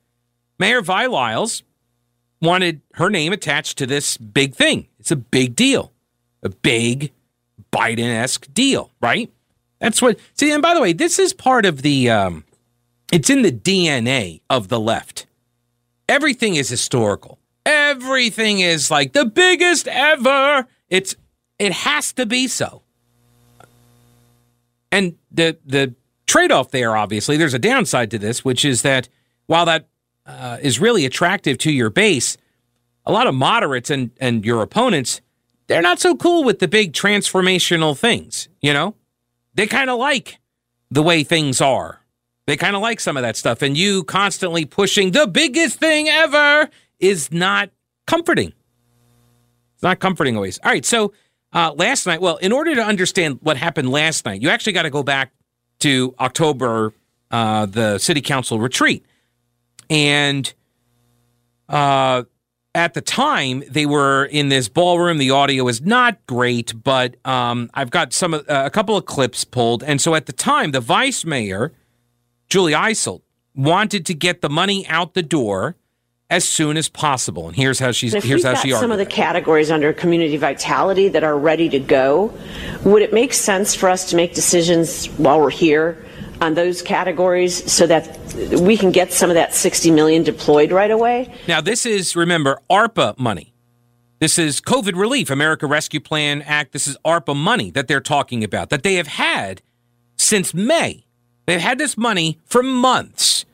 Mayor 0.59 0.83
Vi 0.83 1.07
Lyles 1.07 1.63
wanted 2.43 2.81
her 2.95 3.11
name 3.11 3.33
attached 3.33 3.79
to 3.79 3.87
this 3.87 4.17
big 4.17 4.55
thing. 4.55 4.89
It's 4.99 5.11
a 5.11 5.17
big 5.17 5.55
deal, 5.55 5.93
a 6.43 6.49
big 6.49 7.13
Biden 7.73 8.09
esque 8.09 8.53
deal, 8.53 8.91
right? 9.01 9.33
That's 9.81 10.03
what. 10.03 10.19
See, 10.35 10.51
and 10.51 10.63
by 10.63 10.75
the 10.75 10.81
way, 10.81 10.93
this 10.93 11.19
is 11.19 11.33
part 11.33 11.65
of 11.65 11.83
the. 11.83 12.11
Um, 12.11 12.45
it's 13.13 13.31
in 13.31 13.43
the 13.43 13.53
DNA 13.53 14.41
of 14.51 14.69
the 14.69 14.81
left. 14.81 15.27
Everything 16.09 16.57
is 16.57 16.69
historical. 16.69 17.39
Everything 17.65 18.61
is 18.61 18.91
like 18.91 19.13
the 19.13 19.25
biggest 19.25 19.87
ever. 19.89 20.67
It's 20.89 21.15
it 21.59 21.73
has 21.73 22.13
to 22.15 22.27
be 22.27 22.49
so. 22.49 22.83
And 24.91 25.17
the 25.31 25.59
the 25.65 25.95
trade 26.27 26.53
off 26.53 26.71
there, 26.71 26.97
obviously, 26.97 27.37
there's 27.37 27.55
a 27.55 27.59
downside 27.59 28.11
to 28.13 28.19
this, 28.19 28.45
which 28.45 28.65
is 28.65 28.83
that 28.83 29.09
while 29.47 29.67
that 29.67 29.89
uh, 30.27 30.59
is 30.61 30.81
really 30.81 31.05
attractive 31.05 31.59
to 31.59 31.73
your 31.73 31.91
base, 31.91 32.37
a 33.05 33.13
lot 33.13 33.27
of 33.27 33.35
moderates 33.35 33.91
and, 33.91 34.11
and 34.21 34.45
your 34.45 34.63
opponents, 34.63 35.21
they're 35.67 35.83
not 35.83 35.99
so 35.99 36.15
cool 36.15 36.45
with 36.45 36.59
the 36.59 36.69
big 36.69 36.93
transformational 36.93 37.97
things, 37.97 38.49
you 38.61 38.73
know? 38.73 38.95
They 39.55 39.67
kind 39.67 39.91
of 39.91 39.99
like 39.99 40.39
the 40.91 41.03
way 41.03 41.25
things 41.25 41.61
are. 41.61 42.01
They 42.47 42.57
kind 42.57 42.77
of 42.77 42.83
like 42.83 43.01
some 43.01 43.17
of 43.17 43.23
that 43.23 43.37
stuff. 43.37 43.63
And 43.63 43.77
you 43.77 44.05
constantly 44.05 44.65
pushing 44.65 45.11
the 45.11 45.27
biggest 45.27 45.79
thing 45.79 46.09
ever 46.09 46.69
is 46.99 47.33
not 47.33 47.71
comforting. 48.07 48.53
It's 49.75 49.83
not 49.83 50.01
comforting 50.01 50.37
always. 50.37 50.59
All 50.59 50.71
right. 50.71 50.85
So 50.85 51.13
uh, 51.53 51.73
last 51.77 52.07
night, 52.07 52.21
well, 52.21 52.37
in 52.37 52.53
order 52.53 52.75
to 52.75 52.83
understand 52.83 53.39
what 53.43 53.57
happened 53.57 53.91
last 53.91 54.25
night, 54.25 54.43
you 54.43 54.51
actually 54.51 54.73
got 54.75 54.83
to 54.83 54.91
go 54.91 55.03
back 55.03 55.33
to 55.81 56.15
October, 56.21 56.93
uh, 57.31 57.67
the 57.67 57.99
city 57.99 58.21
council 58.21 58.59
retreat. 58.59 59.05
And 59.89 60.53
uh, 61.69 62.25
at 62.75 62.95
the 62.95 63.01
time 63.01 63.63
they 63.69 63.87
were 63.87 64.25
in 64.25 64.49
this 64.49 64.69
ballroom. 64.69 65.19
The 65.19 65.31
audio 65.31 65.67
is 65.69 65.83
not 65.83 66.25
great, 66.27 66.73
but 66.83 67.17
um, 67.27 67.71
I've 67.75 67.91
got 67.91 68.13
some 68.13 68.35
uh, 68.35 68.41
a 68.47 68.71
couple 68.71 68.97
of 68.97 69.05
clips 69.05 69.45
pulled. 69.45 69.83
And 69.83 70.01
so 70.01 70.15
at 70.15 70.27
the 70.27 70.33
time, 70.33 70.71
the 70.71 70.81
vice 70.81 71.25
mayor, 71.25 71.73
Julie 72.49 72.75
Eiselt, 72.75 73.23
wanted 73.55 74.07
to 74.07 74.15
get 74.15 74.43
the 74.43 74.49
money 74.49 74.87
out 74.87 75.15
the 75.15 75.23
door 75.23 75.77
as 76.31 76.47
soon 76.47 76.77
as 76.77 76.89
possible. 76.89 77.47
And 77.47 77.57
here's 77.57 77.79
how 77.79 77.93
she's 77.93 78.15
if 78.15 78.25
here's 78.25 78.45
how 78.45 78.53
got 78.53 78.63
she 78.63 78.73
some 78.73 78.91
of 78.91 78.99
the 78.99 79.07
categories 79.07 79.71
under 79.71 79.93
community 79.93 80.37
vitality 80.37 81.09
that 81.09 81.25
are 81.25 81.39
ready 81.39 81.69
to 81.71 81.79
go. 81.79 82.33
Would 82.85 83.03
it 83.03 83.13
make 83.13 83.33
sense 83.33 83.75
for 83.75 83.89
us 83.89 84.11
to 84.11 84.17
make 84.17 84.35
decisions 84.35 85.07
while 85.19 85.41
we're 85.41 85.51
here 85.51 86.05
on 86.41 86.55
those 86.55 86.83
categories 86.83 87.71
so 87.71 87.87
that 87.87 88.17
we 88.61 88.77
can 88.77 88.93
get 88.93 89.13
some 89.13 89.31
of 89.31 89.35
that 89.35 89.55
60 89.55 89.91
million 89.91 90.23
deployed 90.23 90.71
right 90.71 90.91
away? 90.91 91.33
Now, 91.49 91.61
this 91.61 91.87
is 91.87 92.15
remember 92.15 92.61
ARPA 92.71 93.19
money. 93.19 93.55
This 94.21 94.39
is 94.39 94.61
COVID 94.61 94.97
relief, 94.97 95.31
America 95.31 95.67
Rescue 95.67 96.01
Plan 96.01 96.43
Act. 96.43 96.73
This 96.73 96.87
is 96.87 96.97
ARPA 97.05 97.37
money 97.37 97.71
that 97.71 97.89
they're 97.89 98.01
talking 98.01 98.43
about 98.43 98.69
that 98.71 98.83
they 98.83 98.95
have 98.95 99.07
had 99.07 99.63
since 100.17 100.53
May. 100.53 101.07
They've 101.47 101.61
had 101.61 101.79
this 101.79 101.97
money 101.97 102.39
for 102.45 102.63
months 102.63 103.47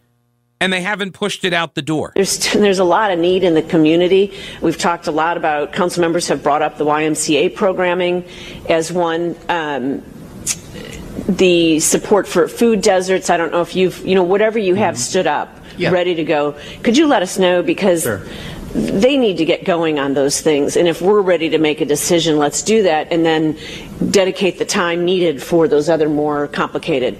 and 0.60 0.72
they 0.72 0.80
haven't 0.80 1.12
pushed 1.12 1.44
it 1.44 1.52
out 1.52 1.74
the 1.74 1.82
door. 1.82 2.12
There's 2.14 2.52
there's 2.52 2.78
a 2.78 2.84
lot 2.84 3.10
of 3.10 3.18
need 3.18 3.44
in 3.44 3.54
the 3.54 3.62
community. 3.62 4.32
We've 4.62 4.78
talked 4.78 5.06
a 5.06 5.12
lot 5.12 5.36
about 5.36 5.72
council 5.72 6.00
members 6.00 6.28
have 6.28 6.42
brought 6.42 6.62
up 6.62 6.78
the 6.78 6.84
YMCA 6.84 7.54
programming 7.54 8.24
as 8.68 8.92
one. 8.92 9.36
Um, 9.48 10.02
the 11.28 11.80
support 11.80 12.26
for 12.28 12.48
food 12.48 12.82
deserts. 12.82 13.30
I 13.30 13.36
don't 13.36 13.50
know 13.50 13.62
if 13.62 13.74
you've 13.74 14.04
you 14.06 14.14
know 14.14 14.22
whatever 14.22 14.58
you 14.58 14.74
have 14.74 14.98
stood 14.98 15.26
up, 15.26 15.48
Yeah. 15.78 15.90
ready 15.90 16.14
to 16.16 16.24
go. 16.24 16.54
Could 16.82 16.96
you 16.96 17.06
let 17.06 17.22
us 17.22 17.38
know 17.38 17.62
because. 17.62 18.02
Sure. 18.02 18.22
They 18.76 19.16
need 19.16 19.36
to 19.36 19.44
get 19.44 19.64
going 19.64 20.00
on 20.00 20.14
those 20.14 20.40
things. 20.40 20.76
And 20.76 20.88
if 20.88 21.00
we're 21.00 21.20
ready 21.20 21.48
to 21.50 21.58
make 21.58 21.80
a 21.80 21.84
decision, 21.84 22.38
let's 22.38 22.60
do 22.60 22.82
that 22.82 23.06
and 23.12 23.24
then 23.24 23.56
dedicate 24.10 24.58
the 24.58 24.64
time 24.64 25.04
needed 25.04 25.40
for 25.40 25.68
those 25.68 25.88
other 25.88 26.08
more 26.08 26.48
complicated 26.48 27.16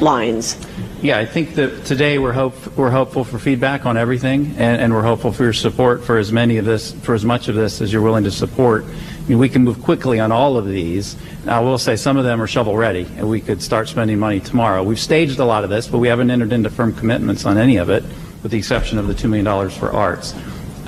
lines. 0.00 0.56
Yeah, 1.02 1.16
I 1.18 1.24
think 1.24 1.54
that 1.54 1.86
today 1.86 2.18
we're 2.18 2.32
hope 2.34 2.76
we're 2.76 2.90
hopeful 2.90 3.24
for 3.24 3.38
feedback 3.38 3.86
on 3.86 3.96
everything, 3.96 4.48
and, 4.58 4.82
and 4.82 4.92
we're 4.92 5.02
hopeful 5.02 5.32
for 5.32 5.44
your 5.44 5.54
support 5.54 6.04
for 6.04 6.18
as 6.18 6.30
many 6.30 6.58
of 6.58 6.66
this, 6.66 6.92
for 6.92 7.14
as 7.14 7.24
much 7.24 7.48
of 7.48 7.54
this 7.54 7.80
as 7.80 7.90
you're 7.90 8.02
willing 8.02 8.24
to 8.24 8.30
support. 8.30 8.84
I 8.84 9.22
mean, 9.28 9.38
we 9.38 9.48
can 9.48 9.64
move 9.64 9.82
quickly 9.82 10.20
on 10.20 10.30
all 10.30 10.58
of 10.58 10.66
these. 10.66 11.16
I 11.46 11.60
will 11.60 11.78
say 11.78 11.96
some 11.96 12.18
of 12.18 12.24
them 12.24 12.42
are 12.42 12.46
shovel 12.46 12.76
ready, 12.76 13.06
and 13.16 13.30
we 13.30 13.40
could 13.40 13.62
start 13.62 13.88
spending 13.88 14.18
money 14.18 14.40
tomorrow. 14.40 14.82
We've 14.82 15.00
staged 15.00 15.38
a 15.38 15.44
lot 15.46 15.64
of 15.64 15.70
this, 15.70 15.88
but 15.88 15.98
we 15.98 16.08
haven't 16.08 16.30
entered 16.30 16.52
into 16.52 16.68
firm 16.68 16.94
commitments 16.94 17.46
on 17.46 17.56
any 17.56 17.78
of 17.78 17.88
it, 17.88 18.02
with 18.42 18.52
the 18.52 18.58
exception 18.58 18.98
of 18.98 19.06
the 19.06 19.14
two 19.14 19.28
million 19.28 19.46
dollars 19.46 19.74
for 19.74 19.90
arts. 19.90 20.34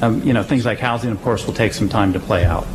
Um, 0.03 0.23
you 0.25 0.35
know, 0.35 0.43
things 0.43 0.67
like 0.67 0.79
housing, 0.79 1.11
of 1.11 1.23
course, 1.23 1.47
will 1.47 1.55
take 1.55 1.73
some 1.73 1.89
time 1.89 2.13
to 2.13 2.21
play 2.21 2.45
out. 2.45 2.67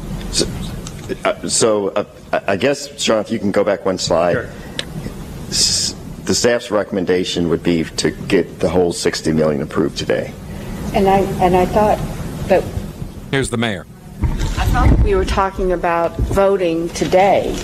Uh, 1.24 1.48
So 1.48 1.90
uh, 1.90 2.06
I 2.48 2.56
guess, 2.58 3.00
Sean, 3.00 3.20
if 3.22 3.30
you 3.30 3.38
can 3.38 3.52
go 3.52 3.64
back 3.64 3.86
one 3.86 4.00
slide. 4.00 4.50
S- 5.50 5.77
The 6.28 6.36
staff's 6.36 6.70
recommendation 6.72 7.48
would 7.48 7.64
be 7.64 7.86
to 7.86 8.12
get 8.12 8.60
the 8.60 8.68
whole 8.68 8.92
60 8.92 9.32
million 9.32 9.62
approved 9.62 9.98
today. 9.98 10.34
And 10.94 11.08
I, 11.08 11.20
and 11.42 11.56
I 11.56 11.66
thought 11.66 11.98
that, 12.50 12.66
Here's 13.32 13.50
the 13.50 13.56
mayor. 13.56 13.86
I 14.22 14.66
thought 14.74 15.00
we 15.06 15.16
were 15.16 15.24
talking 15.24 15.72
about 15.72 16.18
voting 16.18 16.90
today. 16.90 17.58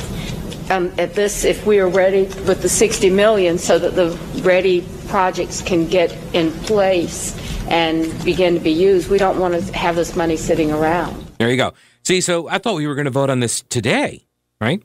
Um, 0.70 0.94
at 0.98 1.14
this, 1.14 1.44
if 1.44 1.66
we 1.66 1.80
are 1.80 1.90
ready 1.90 2.24
with 2.48 2.62
the 2.62 2.70
60 2.70 3.10
million 3.10 3.58
so 3.58 3.78
that 3.78 3.96
the 3.96 4.18
ready 4.44 4.88
projects 5.10 5.62
can 5.62 5.86
get 5.86 6.16
in 6.34 6.50
place 6.62 7.38
and 7.68 8.06
begin 8.24 8.54
to 8.54 8.62
be 8.62 8.72
used, 8.72 9.10
we 9.10 9.18
don't 9.18 9.42
want 9.42 9.56
to 9.56 9.74
have 9.78 9.98
this 9.98 10.16
money 10.16 10.38
sitting 10.38 10.72
around. 10.72 11.22
There 11.38 11.50
you 11.50 11.58
go. 11.58 11.74
See, 12.04 12.22
so 12.22 12.48
I 12.48 12.60
thought 12.60 12.76
we 12.76 12.88
were 12.88 12.96
going 12.96 13.06
to 13.06 13.12
vote 13.12 13.30
on 13.30 13.42
this 13.42 13.62
today, 13.64 14.26
right? 14.62 14.82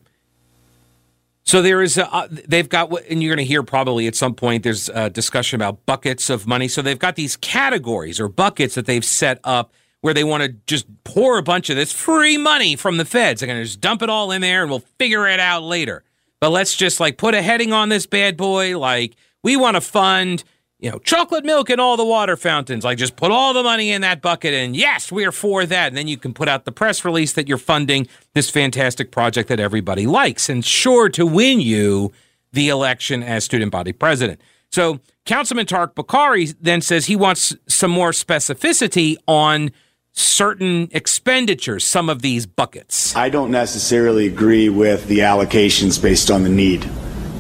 So 1.49 1.63
there 1.63 1.81
is, 1.81 1.97
a, 1.97 2.15
uh, 2.15 2.29
they've 2.31 2.69
got, 2.69 2.93
and 3.09 3.23
you're 3.23 3.35
going 3.35 3.43
to 3.43 3.49
hear 3.49 3.63
probably 3.63 4.07
at 4.07 4.15
some 4.15 4.35
point, 4.35 4.65
there's 4.65 4.91
a 4.91 5.09
discussion 5.09 5.57
about 5.57 5.87
buckets 5.87 6.29
of 6.29 6.47
money. 6.47 6.69
So 6.69 6.83
they've 6.83 6.99
got 6.99 7.17
these 7.17 7.37
categories 7.37 8.21
or 8.21 8.29
buckets 8.29 8.75
that 8.75 8.85
they've 8.85 9.03
set 9.03 9.41
up 9.45 9.73
where 10.03 10.13
they 10.13 10.25
want 10.25 10.43
to 10.43 10.51
just 10.67 10.85
pour 11.05 11.39
a 11.39 11.43
bunch 11.43 11.71
of 11.71 11.77
this 11.77 11.91
free 11.91 12.37
money 12.37 12.77
from 12.77 12.99
the 12.99 13.07
feds. 13.07 13.41
They're 13.41 13.47
going 13.47 13.61
to 13.61 13.65
just 13.65 13.81
dump 13.81 14.03
it 14.03 14.11
all 14.11 14.31
in 14.31 14.43
there 14.43 14.61
and 14.61 14.71
we'll 14.71 14.85
figure 14.99 15.27
it 15.27 15.41
out 15.41 15.63
later. 15.63 16.05
But 16.39 16.51
let's 16.51 16.77
just 16.77 17.01
like 17.01 17.17
put 17.17 17.33
a 17.33 17.41
heading 17.41 17.73
on 17.73 17.89
this 17.89 18.05
bad 18.05 18.37
boy. 18.37 18.79
Like 18.79 19.17
we 19.43 19.57
want 19.57 19.77
to 19.77 19.81
fund, 19.81 20.45
you 20.79 20.91
know, 20.91 20.99
chocolate 21.01 21.45
milk 21.45 21.71
and 21.71 21.81
all 21.81 21.97
the 21.97 22.05
water 22.05 22.37
fountains. 22.37 22.85
Like 22.85 22.99
just 22.99 23.17
put 23.17 23.31
all 23.31 23.53
the 23.53 23.63
money 23.63 23.91
in 23.91 24.03
that 24.03 24.23
bucket 24.23 24.55
and 24.55 24.77
yes, 24.77 25.11
we're 25.11 25.33
for 25.33 25.67
that. 25.67 25.89
And 25.89 25.97
then 25.97 26.07
you 26.07 26.17
can 26.17 26.33
put 26.33 26.49
out 26.49 26.65
the 26.65 26.73
press 26.73 27.05
release 27.05 27.33
that 27.33 27.49
you're 27.49 27.59
funding 27.59 28.07
this 28.35 28.49
fantastic 28.49 29.11
project 29.11 29.49
that 29.49 29.61
everybody 29.61 30.07
likes 30.07 30.49
and 30.49 30.65
sure 30.65 31.09
to 31.11 31.27
win 31.27 31.61
you 31.61 32.13
the 32.53 32.69
election 32.69 33.23
as 33.23 33.45
student 33.45 33.73
body 33.73 33.93
president. 33.93 34.41
So 34.71 35.01
Councilman 35.25 35.67
Tariq 35.67 35.95
Bokhari 35.95 36.55
then 36.61 36.81
says 36.81 37.07
he 37.07 37.17
wants 37.17 37.57
some 37.67 37.91
more 37.91 38.11
specificity 38.11 39.17
on 39.27 39.71
certain 40.13 40.89
expenditures, 40.93 41.85
some 41.85 42.09
of 42.09 42.23
these 42.23 42.47
buckets. 42.47 43.15
I 43.17 43.29
don't 43.29 43.51
necessarily 43.51 44.27
agree 44.27 44.69
with 44.69 45.07
the 45.07 45.21
allocations 45.21 46.01
based 46.01 46.31
on 46.31 46.45
the 46.45 46.49
need. 46.49 46.89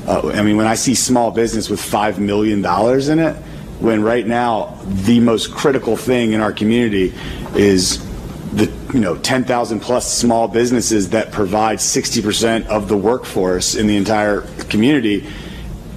Uh, 0.08 0.30
I 0.34 0.42
mean, 0.42 0.56
when 0.56 0.66
I 0.66 0.74
see 0.74 0.94
small 0.94 1.30
business 1.30 1.68
with 1.68 1.80
$5 1.80 2.18
million 2.18 2.64
in 2.64 3.18
it, 3.18 3.36
when 3.78 4.02
right 4.02 4.26
now 4.26 4.78
the 4.86 5.20
most 5.20 5.52
critical 5.52 5.96
thing 5.98 6.32
in 6.32 6.40
our 6.40 6.52
community 6.52 7.12
is 7.54 8.04
the 8.54 8.72
you 8.94 9.00
know 9.00 9.16
10,000 9.18 9.80
plus 9.80 10.10
small 10.10 10.48
businesses 10.48 11.10
that 11.10 11.30
provide 11.30 11.78
60% 11.78 12.66
of 12.68 12.88
the 12.88 12.96
workforce 12.96 13.74
in 13.74 13.86
the 13.86 13.96
entire 13.96 14.40
community 14.70 15.26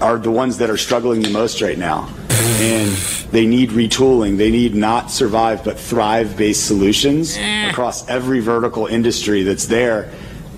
are 0.01 0.17
the 0.17 0.29
ones 0.29 0.57
that 0.57 0.69
are 0.69 0.77
struggling 0.77 1.21
the 1.21 1.29
most 1.29 1.61
right 1.61 1.77
now. 1.77 2.09
And 2.29 2.91
they 3.31 3.45
need 3.45 3.69
retooling. 3.69 4.37
They 4.37 4.51
need 4.51 4.75
not 4.75 5.09
survive 5.09 5.63
but 5.63 5.79
thrive 5.79 6.35
based 6.35 6.67
solutions 6.67 7.37
across 7.69 8.07
every 8.09 8.41
vertical 8.41 8.87
industry 8.87 9.43
that's 9.43 9.67
there. 9.67 10.11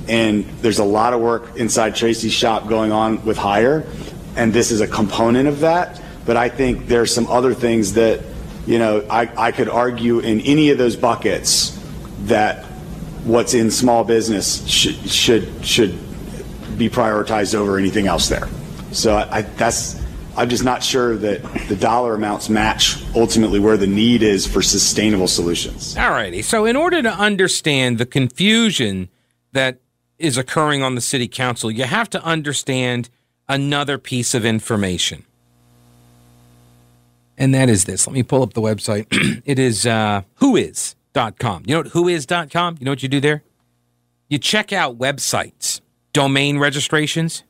And 0.08 0.46
there's 0.62 0.80
a 0.80 0.84
lot 0.84 1.14
of 1.14 1.22
work 1.22 1.56
inside 1.56 1.96
Tracy's 1.96 2.34
shop 2.34 2.68
going 2.68 2.92
on 2.92 3.24
with 3.26 3.38
hire, 3.38 3.86
and 4.36 4.52
this 4.52 4.72
is 4.72 4.82
a 4.82 4.88
component 4.88 5.48
of 5.48 5.62
that. 5.62 6.02
But 6.26 6.38
I 6.38 6.50
think 6.50 6.88
there's 6.88 7.14
some 7.14 7.28
other 7.28 7.54
things 7.54 7.94
that, 7.94 8.22
you 8.66 8.80
know, 8.80 9.06
I, 9.10 9.30
I 9.38 9.52
could 9.52 9.70
argue 9.70 10.20
in 10.20 10.42
any 10.42 10.70
of 10.70 10.78
those 10.78 10.96
buckets 10.96 11.80
that 12.24 12.66
what's 13.24 13.54
in 13.54 13.72
small 13.72 14.04
business 14.04 14.66
should 14.68 14.96
should 15.10 15.66
should 15.66 15.98
be 16.78 16.90
prioritized 16.90 17.56
over 17.56 17.78
anything 17.78 18.08
else 18.08 18.30
there. 18.30 18.48
So 18.92 19.16
I, 19.16 19.38
I, 19.38 19.42
that's 19.42 20.02
I'm 20.36 20.50
just 20.50 20.64
not 20.64 20.84
sure 20.84 21.16
that 21.18 21.44
the 21.68 21.76
dollar 21.76 22.16
amounts 22.16 22.50
match 22.50 23.04
ultimately 23.16 23.60
where 23.60 23.78
the 23.78 23.88
need 23.88 24.24
is 24.24 24.48
for 24.48 24.62
sustainable 24.62 25.28
solutions. 25.28 25.96
All 25.96 26.10
righty. 26.10 26.42
So, 26.42 26.66
in 26.66 26.76
order 26.76 27.04
to 27.04 27.12
understand 27.12 28.00
the 28.00 28.06
confusion 28.06 29.10
that 29.52 29.80
is 30.24 30.38
occurring 30.38 30.82
on 30.82 30.96
the 30.96 31.02
city 31.02 31.28
council, 31.28 31.70
you 31.70 31.84
have 31.84 32.10
to 32.12 32.24
understand 32.24 33.10
another 33.50 33.98
piece 33.98 34.34
of 34.34 34.46
information. 34.46 35.26
And 37.38 37.54
that 37.54 37.68
is 37.70 37.84
this. 37.86 38.08
Let 38.08 38.14
me 38.14 38.24
pull 38.24 38.42
up 38.42 38.54
the 38.54 38.62
website. 38.62 39.08
it 39.46 39.60
is 39.60 39.86
uh, 39.86 40.22
whois.com. 40.40 41.64
You 41.66 41.76
know 41.76 41.82
what 41.82 41.88
whois.com? 41.88 42.78
You 42.80 42.86
know 42.86 42.92
what 42.92 43.04
you 43.04 43.10
do 43.10 43.20
there? 43.20 43.44
You 44.30 44.38
check 44.38 44.72
out 44.72 44.98
websites, 44.98 45.82
domain 46.14 46.58
registrations, 46.58 47.44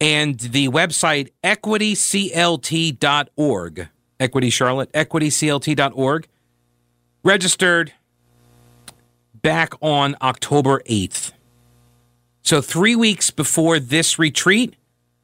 and 0.00 0.40
the 0.40 0.68
website 0.68 1.28
equityclt.org. 1.44 3.88
Equity 4.18 4.50
Charlotte, 4.50 4.90
equityclt.org 4.92 6.28
registered 7.24 7.92
back 9.34 9.74
on 9.80 10.16
October 10.22 10.80
8th. 10.88 11.32
So, 12.42 12.60
three 12.60 12.96
weeks 12.96 13.30
before 13.30 13.78
this 13.78 14.18
retreat, 14.18 14.74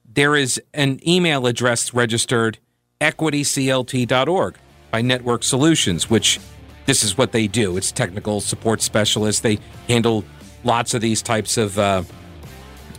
there 0.04 0.36
is 0.36 0.60
an 0.72 1.00
email 1.06 1.46
address 1.46 1.92
registered 1.92 2.58
equityclt.org 3.00 4.54
by 4.92 5.02
Network 5.02 5.42
Solutions, 5.42 6.08
which 6.08 6.38
this 6.86 7.02
is 7.02 7.18
what 7.18 7.32
they 7.32 7.48
do. 7.48 7.76
It's 7.76 7.90
technical 7.90 8.40
support 8.40 8.82
specialists. 8.82 9.42
They 9.42 9.58
handle 9.88 10.24
lots 10.62 10.94
of 10.94 11.00
these 11.00 11.20
types 11.20 11.56
of 11.56 11.78
uh, 11.78 12.02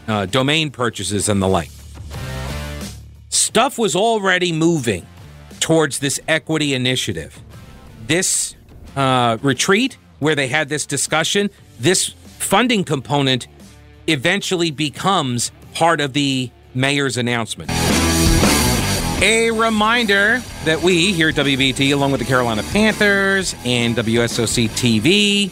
uh, 0.08 0.26
domain 0.26 0.70
purchases 0.70 1.30
and 1.30 1.42
the 1.42 1.48
like. 1.48 1.72
Stuff 3.30 3.78
was 3.78 3.96
already 3.96 4.52
moving 4.52 5.08
towards 5.60 6.00
this 6.00 6.20
equity 6.28 6.74
initiative. 6.74 7.42
This 8.06 8.56
uh, 8.96 9.38
retreat, 9.42 9.98
where 10.20 10.36
they 10.36 10.48
had 10.48 10.68
this 10.68 10.86
discussion, 10.86 11.50
this 11.80 12.10
funding 12.38 12.84
component 12.84 13.48
eventually 14.10 14.72
becomes 14.72 15.52
part 15.74 16.02
of 16.02 16.14
the 16.14 16.50
mayor's 16.74 17.18
announcement. 17.18 17.70
A 19.22 19.52
reminder 19.52 20.42
that 20.64 20.82
we 20.82 21.12
here 21.12 21.30
at 21.30 21.36
WBT, 21.36 21.92
along 21.94 22.12
with 22.12 22.20
the 22.20 22.26
Carolina 22.26 22.64
Panthers 22.72 23.54
and 23.66 23.96
WSOC 23.96 24.70
TV, 24.70 25.52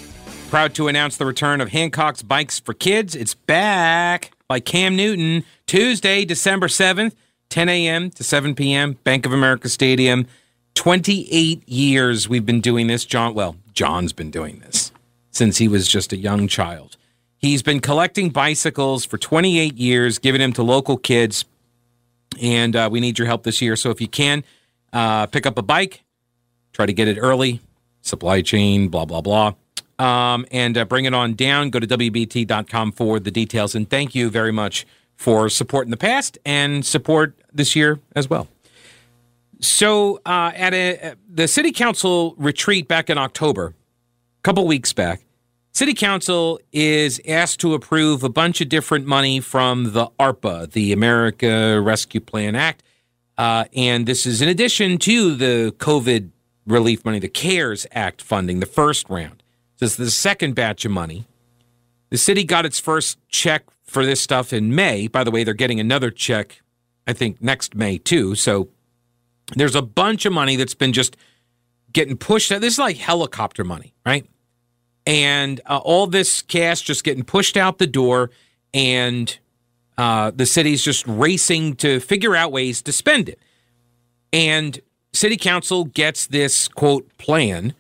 proud 0.49 0.73
to 0.75 0.87
announce 0.87 1.17
the 1.17 1.25
return 1.25 1.59
of 1.59 1.69
Hancock's 1.69 2.21
Bikes 2.23 2.59
for 2.59 2.73
Kids. 2.73 3.13
It's 3.13 3.33
back 3.33 4.31
by 4.47 4.61
Cam 4.61 4.95
Newton, 4.95 5.43
Tuesday, 5.65 6.23
December 6.23 6.67
7th, 6.67 7.13
10 7.49 7.69
a.m. 7.69 8.09
to 8.11 8.23
7 8.23 8.55
p.m., 8.55 8.93
Bank 9.03 9.25
of 9.25 9.33
America 9.33 9.67
Stadium. 9.69 10.27
28 10.75 11.67
years 11.67 12.29
we've 12.29 12.45
been 12.45 12.61
doing 12.61 12.87
this. 12.87 13.03
John, 13.03 13.33
well, 13.33 13.55
John's 13.73 14.13
been 14.13 14.31
doing 14.31 14.59
this 14.59 14.91
since 15.31 15.57
he 15.57 15.67
was 15.67 15.87
just 15.87 16.13
a 16.13 16.17
young 16.17 16.47
child. 16.47 16.96
He's 17.47 17.63
been 17.63 17.79
collecting 17.79 18.29
bicycles 18.29 19.05
for 19.05 19.17
28 19.17 19.77
years, 19.77 20.19
giving 20.19 20.41
them 20.41 20.51
to 20.51 20.63
local 20.63 20.97
kids. 20.97 21.45
And 22.41 22.75
uh, 22.75 22.89
we 22.91 22.99
need 22.99 23.17
your 23.17 23.25
help 23.25 23.43
this 23.43 23.61
year. 23.61 23.77
So 23.77 23.89
if 23.89 24.01
you 24.01 24.09
can, 24.09 24.43
uh, 24.91 25.27
pick 25.27 25.45
up 25.45 25.57
a 25.57 25.61
bike, 25.61 26.03
try 26.73 26.85
to 26.85 26.91
get 26.91 27.07
it 27.07 27.17
early, 27.17 27.61
supply 28.01 28.41
chain, 28.41 28.89
blah, 28.89 29.05
blah, 29.05 29.21
blah. 29.21 29.53
Um, 29.97 30.45
and 30.51 30.77
uh, 30.77 30.83
bring 30.83 31.05
it 31.05 31.13
on 31.13 31.35
down. 31.35 31.69
Go 31.69 31.79
to 31.79 31.87
WBT.com 31.87 32.91
for 32.91 33.17
the 33.17 33.31
details. 33.31 33.75
And 33.75 33.89
thank 33.89 34.13
you 34.13 34.29
very 34.29 34.51
much 34.51 34.85
for 35.15 35.47
support 35.47 35.87
in 35.87 35.91
the 35.91 35.95
past 35.95 36.37
and 36.45 36.85
support 36.85 37.33
this 37.53 37.77
year 37.77 38.01
as 38.13 38.29
well. 38.29 38.49
So, 39.61 40.19
uh, 40.25 40.51
at 40.53 40.73
a, 40.73 41.15
the 41.33 41.47
city 41.47 41.71
council 41.71 42.35
retreat 42.37 42.89
back 42.89 43.09
in 43.09 43.17
October, 43.17 43.67
a 43.67 44.41
couple 44.43 44.67
weeks 44.67 44.91
back, 44.91 45.21
city 45.77 45.93
council 45.93 46.59
is 46.71 47.21
asked 47.27 47.59
to 47.59 47.75
approve 47.75 48.23
a 48.23 48.29
bunch 48.29 48.61
of 48.61 48.67
different 48.67 49.05
money 49.05 49.39
from 49.39 49.93
the 49.93 50.07
ARPA, 50.19 50.71
the 50.71 50.91
America 50.91 51.79
Rescue 51.79 52.19
Plan 52.19 52.55
Act. 52.55 52.81
Uh, 53.37 53.65
and 53.75 54.07
this 54.07 54.25
is 54.25 54.41
in 54.41 54.49
addition 54.49 54.97
to 54.97 55.35
the 55.35 55.75
COVID 55.77 56.31
relief 56.65 57.05
money, 57.05 57.19
the 57.19 57.29
CARES 57.29 57.85
Act 57.91 58.23
funding, 58.23 58.59
the 58.59 58.65
first 58.65 59.07
round. 59.07 59.43
So 59.75 59.85
This 59.85 59.91
is 59.91 59.97
the 59.97 60.09
second 60.09 60.55
batch 60.55 60.83
of 60.83 60.91
money. 60.91 61.27
The 62.09 62.17
city 62.17 62.43
got 62.43 62.65
its 62.65 62.79
first 62.79 63.19
check 63.29 63.65
for 63.83 64.03
this 64.03 64.19
stuff 64.19 64.51
in 64.51 64.73
May. 64.73 65.07
By 65.07 65.23
the 65.23 65.29
way, 65.29 65.43
they're 65.43 65.53
getting 65.53 65.79
another 65.79 66.09
check, 66.09 66.63
I 67.05 67.13
think, 67.13 67.39
next 67.39 67.75
May 67.75 67.99
too. 67.99 68.33
So 68.33 68.69
there's 69.55 69.75
a 69.75 69.83
bunch 69.83 70.25
of 70.25 70.33
money 70.33 70.55
that's 70.55 70.73
been 70.73 70.91
just 70.91 71.15
getting 71.93 72.17
pushed. 72.17 72.49
This 72.49 72.73
is 72.73 72.79
like 72.79 72.97
helicopter 72.97 73.63
money, 73.63 73.93
right? 74.03 74.25
And 75.07 75.61
uh, 75.65 75.77
all 75.77 76.05
this 76.05 76.41
cash 76.41 76.81
just 76.81 77.05
getting 77.05 77.23
pushed 77.23 77.55
out 77.55 77.77
the 77.77 77.87
door, 77.87 78.29
and 78.73 79.35
uh, 79.97 80.31
the 80.35 80.45
city's 80.45 80.83
just 80.83 81.07
racing 81.07 81.77
to 81.77 82.01
figure 82.01 82.35
out 82.35 82.51
ways 82.51 82.81
to 82.81 82.91
spend 82.91 83.29
it. 83.29 83.39
And 84.33 84.79
city 85.13 85.37
council 85.37 85.85
gets 85.85 86.27
this 86.27 86.67
quote 86.67 87.17
plan 87.17 87.73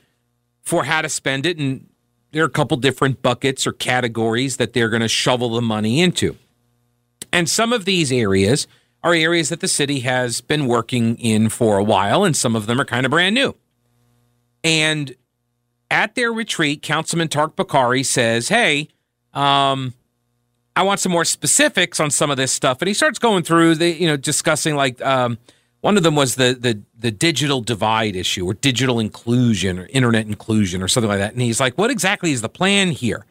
for 0.63 0.85
how 0.85 1.01
to 1.01 1.09
spend 1.09 1.45
it, 1.45 1.57
and 1.57 1.89
there 2.31 2.43
are 2.43 2.47
a 2.47 2.49
couple 2.49 2.77
different 2.77 3.21
buckets 3.21 3.67
or 3.67 3.73
categories 3.73 4.55
that 4.55 4.71
they're 4.71 4.89
going 4.89 5.01
to 5.01 5.09
shovel 5.09 5.49
the 5.49 5.61
money 5.61 5.99
into. 5.99 6.37
And 7.33 7.49
some 7.49 7.73
of 7.73 7.83
these 7.83 8.09
areas 8.09 8.67
are 9.03 9.13
areas 9.13 9.49
that 9.49 9.59
the 9.59 9.67
city 9.67 9.99
has 9.99 10.39
been 10.39 10.65
working 10.65 11.17
in 11.17 11.49
for 11.49 11.77
a 11.77 11.83
while, 11.83 12.23
and 12.23 12.37
some 12.37 12.55
of 12.55 12.67
them 12.67 12.79
are 12.79 12.85
kind 12.85 13.05
of 13.05 13.11
brand 13.11 13.35
new. 13.35 13.53
And 14.63 15.13
at 15.89 16.15
their 16.15 16.31
retreat, 16.31 16.81
Councilman 16.81 17.27
Tariq 17.27 17.55
Bokhari 17.55 18.05
says, 18.05 18.49
Hey, 18.49 18.89
um, 19.33 19.93
I 20.75 20.83
want 20.83 20.99
some 20.99 21.11
more 21.11 21.25
specifics 21.25 21.99
on 21.99 22.11
some 22.11 22.29
of 22.29 22.37
this 22.37 22.51
stuff. 22.51 22.81
And 22.81 22.87
he 22.87 22.93
starts 22.93 23.17
going 23.17 23.43
through 23.43 23.75
the, 23.75 23.89
you 23.89 24.05
know, 24.05 24.15
discussing 24.15 24.75
like 24.75 25.01
um, 25.01 25.39
one 25.81 25.97
of 25.97 26.03
them 26.03 26.15
was 26.15 26.35
the 26.35 26.55
the 26.59 26.81
the 26.97 27.11
digital 27.11 27.61
divide 27.61 28.15
issue 28.15 28.45
or 28.45 28.53
digital 28.53 28.99
inclusion 28.99 29.79
or 29.79 29.87
internet 29.87 30.27
inclusion 30.27 30.83
or 30.83 30.87
something 30.87 31.09
like 31.09 31.19
that. 31.19 31.33
And 31.33 31.41
he's 31.41 31.59
like, 31.59 31.77
what 31.77 31.89
exactly 31.89 32.31
is 32.31 32.41
the 32.41 32.49
plan 32.49 32.91
here? 32.91 33.25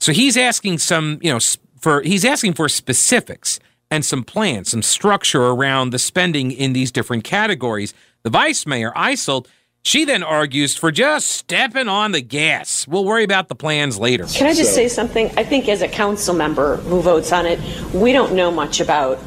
So 0.00 0.12
he's 0.12 0.36
asking 0.36 0.78
some, 0.78 1.18
you 1.22 1.32
know, 1.32 1.38
for 1.80 2.02
he's 2.02 2.24
asking 2.24 2.54
for 2.54 2.68
specifics 2.68 3.60
and 3.90 4.04
some 4.04 4.24
plans, 4.24 4.70
some 4.70 4.82
structure 4.82 5.46
around 5.46 5.90
the 5.90 5.98
spending 5.98 6.50
in 6.50 6.72
these 6.72 6.90
different 6.90 7.24
categories. 7.24 7.94
The 8.22 8.30
vice 8.30 8.66
mayor, 8.66 8.92
Eiselt, 8.96 9.46
she 9.84 10.04
then 10.04 10.22
argues 10.22 10.76
for 10.76 10.90
just 10.90 11.28
stepping 11.28 11.88
on 11.88 12.12
the 12.12 12.20
gas. 12.20 12.86
We'll 12.86 13.04
worry 13.04 13.24
about 13.24 13.48
the 13.48 13.54
plans 13.54 13.98
later. 13.98 14.24
Can 14.26 14.46
I 14.46 14.54
just 14.54 14.70
so. 14.70 14.76
say 14.76 14.88
something? 14.88 15.30
I 15.38 15.44
think 15.44 15.68
as 15.68 15.82
a 15.82 15.88
council 15.88 16.34
member 16.34 16.76
who 16.76 17.00
votes 17.00 17.32
on 17.32 17.46
it, 17.46 17.58
we 17.94 18.12
don't 18.12 18.34
know 18.34 18.50
much 18.50 18.80
about 18.80 19.18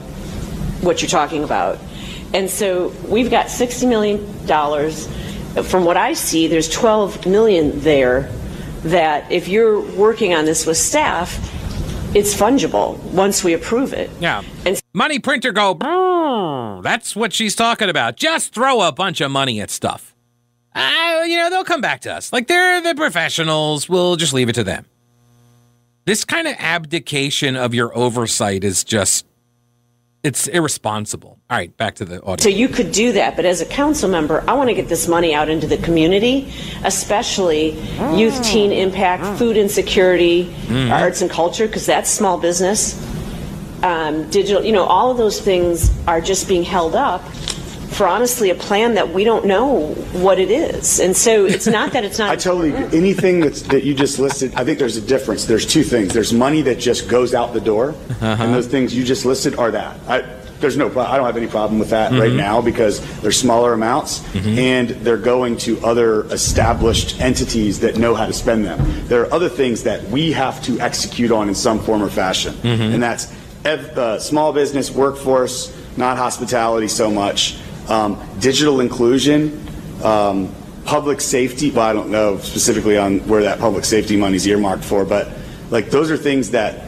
what 0.82 1.02
you're 1.02 1.10
talking 1.10 1.44
about. 1.44 1.80
And 2.34 2.50
so 2.50 2.94
we've 3.08 3.30
got 3.30 3.48
$60 3.48 3.88
million. 3.90 4.26
From 5.64 5.84
what 5.84 5.98
I 5.98 6.14
see, 6.14 6.48
there's 6.48 6.70
12 6.70 7.26
million 7.26 7.80
there 7.82 8.32
that 8.84 9.32
if 9.32 9.48
you're 9.48 9.82
working 9.96 10.34
on 10.34 10.46
this 10.46 10.66
with 10.66 10.78
staff, 10.78 11.38
it's 12.16 12.36
fungible 12.36 12.98
once 13.14 13.44
we 13.44 13.54
approve 13.54 13.94
it. 13.94 14.10
Yeah. 14.20 14.44
And 14.66 14.82
money 14.94 15.20
printer 15.20 15.52
go, 15.52 15.74
that's 16.84 17.16
what 17.16 17.34
she's 17.34 17.56
talking 17.56 17.90
about. 17.90 18.16
Just 18.16 18.54
throw 18.54 18.82
a 18.82 18.92
bunch 18.92 19.22
of 19.22 19.32
money 19.32 19.60
at 19.62 19.70
stuff. 19.70 20.11
Uh, 20.74 21.24
you 21.26 21.36
know, 21.38 21.50
they'll 21.50 21.64
come 21.64 21.82
back 21.82 22.02
to 22.02 22.14
us. 22.14 22.32
Like 22.32 22.48
they're 22.48 22.82
the 22.82 22.96
professionals. 22.96 23.90
We'll 23.90 24.16
just 24.16 24.34
leave 24.34 24.50
it 24.50 24.54
to 24.54 24.64
them. 24.64 24.86
This 26.06 26.26
kind 26.26 26.48
of 26.48 26.56
abdication 26.58 27.56
of 27.56 27.74
your 27.74 27.96
oversight 27.96 28.64
is 28.64 28.84
just 28.84 29.26
it's 30.24 30.48
irresponsible. 30.48 31.40
All 31.50 31.58
right, 31.58 31.76
back 31.78 31.96
to 31.96 32.06
the 32.06 32.22
audience. 32.22 32.44
So 32.44 32.50
you 32.50 32.68
could 32.68 32.92
do 32.92 33.12
that, 33.14 33.36
but 33.36 33.46
as 33.46 33.62
a 33.62 33.66
council 33.66 34.08
member, 34.08 34.44
I 34.48 34.54
want 34.54 34.70
to 34.70 34.76
get 34.76 34.88
this 34.88 35.08
money 35.08 35.34
out 35.34 35.50
into 35.50 35.66
the 35.66 35.78
community, 35.78 36.54
especially 36.84 37.72
youth, 38.16 38.44
teen 38.44 38.72
impact, 38.72 39.40
food 39.40 39.58
insecurity, 39.58 40.46
mm-hmm. 40.46 40.92
arts 40.92 41.22
and 41.22 41.32
culture, 41.32 41.66
because 41.66 41.88
that's 41.88 42.10
small 42.10 42.38
business. 42.38 43.00
Um, 43.84 44.30
digital, 44.30 44.64
you 44.64 44.74
know, 44.74 44.84
all 44.84 45.10
of 45.10 45.18
those 45.18 45.42
things 45.42 45.92
are 46.08 46.22
just 46.22 46.48
being 46.48 46.64
held 46.64 46.96
up 46.96 47.24
for 47.92 48.08
honestly 48.08 48.50
a 48.50 48.56
plan 48.56 48.96
that 48.96 49.10
we 49.10 49.24
don't 49.24 49.46
know 49.46 49.94
what 50.14 50.40
it 50.40 50.50
is. 50.50 51.00
And 51.00 51.16
so 51.16 51.46
it's 51.46 51.68
not 51.68 51.94
that 51.94 52.04
it's 52.04 52.20
not. 52.20 52.30
I 52.30 52.36
totally 52.36 52.74
anything 52.74 53.42
that's, 53.42 53.62
that 53.64 53.84
you 53.84 53.94
just 53.94 54.20
listed. 54.20 54.54
I 54.56 54.64
think 54.64 54.80
there's 54.80 54.98
a 54.98 55.02
difference. 55.02 55.46
There's 55.46 55.66
two 55.66 55.84
things. 55.84 56.14
There's 56.14 56.34
money 56.34 56.62
that 56.64 56.80
just 56.80 57.08
goes 57.08 57.34
out 57.34 57.54
the 57.54 57.62
door, 57.62 57.90
uh-huh. 57.90 58.38
and 58.40 58.54
those 58.54 58.68
things 58.68 58.96
you 58.96 59.04
just 59.04 59.26
listed 59.26 59.56
are 59.56 59.72
that. 59.72 60.00
I, 60.08 60.22
there's 60.62 60.78
no 60.78 60.88
I 60.88 61.18
don't 61.18 61.26
have 61.26 61.38
any 61.38 61.48
problem 61.48 61.80
with 61.80 61.90
that 61.90 62.12
mm-hmm. 62.12 62.22
right 62.22 62.34
now 62.34 62.62
because 62.62 63.02
they're 63.22 63.32
smaller 63.32 63.74
amounts 63.74 64.20
mm-hmm. 64.20 64.60
and 64.60 64.90
they're 64.90 65.18
going 65.18 65.58
to 65.58 65.84
other 65.84 66.26
established 66.26 67.20
entities 67.20 67.80
that 67.80 67.98
know 67.98 68.14
how 68.14 68.28
to 68.28 68.34
spend 68.34 68.64
them. 68.64 68.80
There 69.08 69.24
are 69.24 69.34
other 69.34 69.50
things 69.50 69.84
that 69.84 70.04
we 70.10 70.32
have 70.34 70.62
to 70.64 70.80
execute 70.80 71.32
on 71.32 71.50
in 71.50 71.56
some 71.56 71.80
form 71.80 72.04
or 72.04 72.10
fashion, 72.10 72.54
mm-hmm. 72.54 72.94
and 72.94 73.04
that's 73.04 73.34
uh, 73.66 74.20
small 74.20 74.54
business, 74.54 74.92
workforce, 74.92 75.76
not 75.98 76.18
hospitality 76.18 76.88
so 76.88 77.12
much 77.12 77.60
um, 77.92 78.18
digital 78.40 78.80
inclusion, 78.80 79.62
um, 80.02 80.54
public 80.86 81.20
safety. 81.20 81.70
Well, 81.70 81.86
I 81.86 81.94
don't 81.94 82.10
know 82.10 82.38
specifically 82.38 82.98
on 82.98 83.20
where 83.28 83.44
that 83.44 83.60
public 83.60 83.84
safety 83.84 84.16
money 84.16 84.38
is 84.38 84.48
earmarked 84.48 84.84
for, 84.84 85.04
but 85.04 85.30
like 85.70 85.90
those 85.90 86.10
are 86.10 86.18
things 86.18 86.52
that 86.52 86.86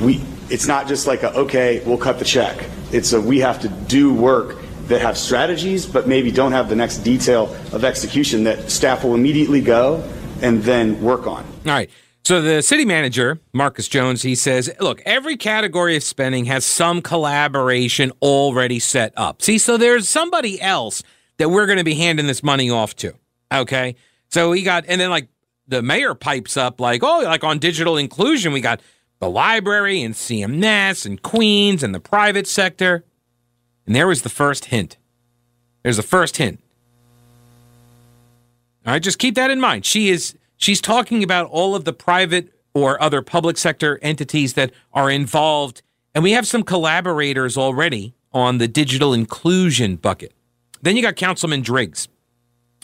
we. 0.00 0.22
It's 0.50 0.66
not 0.66 0.86
just 0.86 1.06
like 1.06 1.22
a 1.22 1.34
okay, 1.40 1.82
we'll 1.84 1.98
cut 1.98 2.18
the 2.18 2.24
check. 2.24 2.68
It's 2.92 3.12
a 3.12 3.20
we 3.20 3.40
have 3.40 3.60
to 3.62 3.68
do 3.68 4.14
work 4.14 4.58
that 4.86 5.00
have 5.00 5.18
strategies, 5.18 5.86
but 5.86 6.06
maybe 6.06 6.30
don't 6.30 6.52
have 6.52 6.68
the 6.68 6.76
next 6.76 6.98
detail 6.98 7.54
of 7.72 7.84
execution 7.84 8.44
that 8.44 8.70
staff 8.70 9.02
will 9.02 9.14
immediately 9.14 9.60
go 9.60 10.08
and 10.42 10.62
then 10.62 11.00
work 11.02 11.26
on. 11.26 11.42
All 11.66 11.72
right. 11.72 11.90
So 12.24 12.40
the 12.40 12.62
city 12.62 12.86
manager, 12.86 13.38
Marcus 13.52 13.86
Jones, 13.86 14.22
he 14.22 14.34
says, 14.34 14.72
look, 14.80 15.02
every 15.04 15.36
category 15.36 15.94
of 15.94 16.02
spending 16.02 16.46
has 16.46 16.64
some 16.64 17.02
collaboration 17.02 18.12
already 18.22 18.78
set 18.78 19.12
up. 19.14 19.42
See, 19.42 19.58
so 19.58 19.76
there's 19.76 20.08
somebody 20.08 20.58
else 20.58 21.02
that 21.36 21.50
we're 21.50 21.66
going 21.66 21.78
to 21.78 21.84
be 21.84 21.96
handing 21.96 22.26
this 22.26 22.42
money 22.42 22.70
off 22.70 22.96
to. 22.96 23.12
Okay. 23.52 23.96
So 24.30 24.50
we 24.50 24.62
got, 24.62 24.86
and 24.88 24.98
then 24.98 25.10
like 25.10 25.28
the 25.68 25.82
mayor 25.82 26.14
pipes 26.14 26.56
up 26.56 26.80
like, 26.80 27.02
oh, 27.02 27.20
like 27.24 27.44
on 27.44 27.58
digital 27.58 27.98
inclusion, 27.98 28.54
we 28.54 28.62
got 28.62 28.80
the 29.18 29.28
library 29.28 30.00
and 30.00 30.14
CMS 30.14 31.04
and 31.04 31.20
Queens 31.20 31.82
and 31.82 31.94
the 31.94 32.00
private 32.00 32.46
sector. 32.46 33.04
And 33.86 33.94
there 33.94 34.06
was 34.06 34.22
the 34.22 34.30
first 34.30 34.66
hint. 34.66 34.96
There's 35.82 35.98
the 35.98 36.02
first 36.02 36.38
hint. 36.38 36.58
All 38.86 38.94
right, 38.94 39.02
just 39.02 39.18
keep 39.18 39.34
that 39.34 39.50
in 39.50 39.60
mind. 39.60 39.84
She 39.84 40.08
is 40.08 40.34
She's 40.56 40.80
talking 40.80 41.22
about 41.22 41.48
all 41.50 41.74
of 41.74 41.84
the 41.84 41.92
private 41.92 42.52
or 42.74 43.00
other 43.02 43.22
public 43.22 43.56
sector 43.56 43.98
entities 44.02 44.54
that 44.54 44.72
are 44.92 45.10
involved. 45.10 45.82
And 46.14 46.24
we 46.24 46.32
have 46.32 46.46
some 46.46 46.62
collaborators 46.62 47.56
already 47.56 48.14
on 48.32 48.58
the 48.58 48.68
digital 48.68 49.12
inclusion 49.12 49.96
bucket. 49.96 50.32
Then 50.82 50.96
you 50.96 51.02
got 51.02 51.16
Councilman 51.16 51.62
Driggs, 51.62 52.08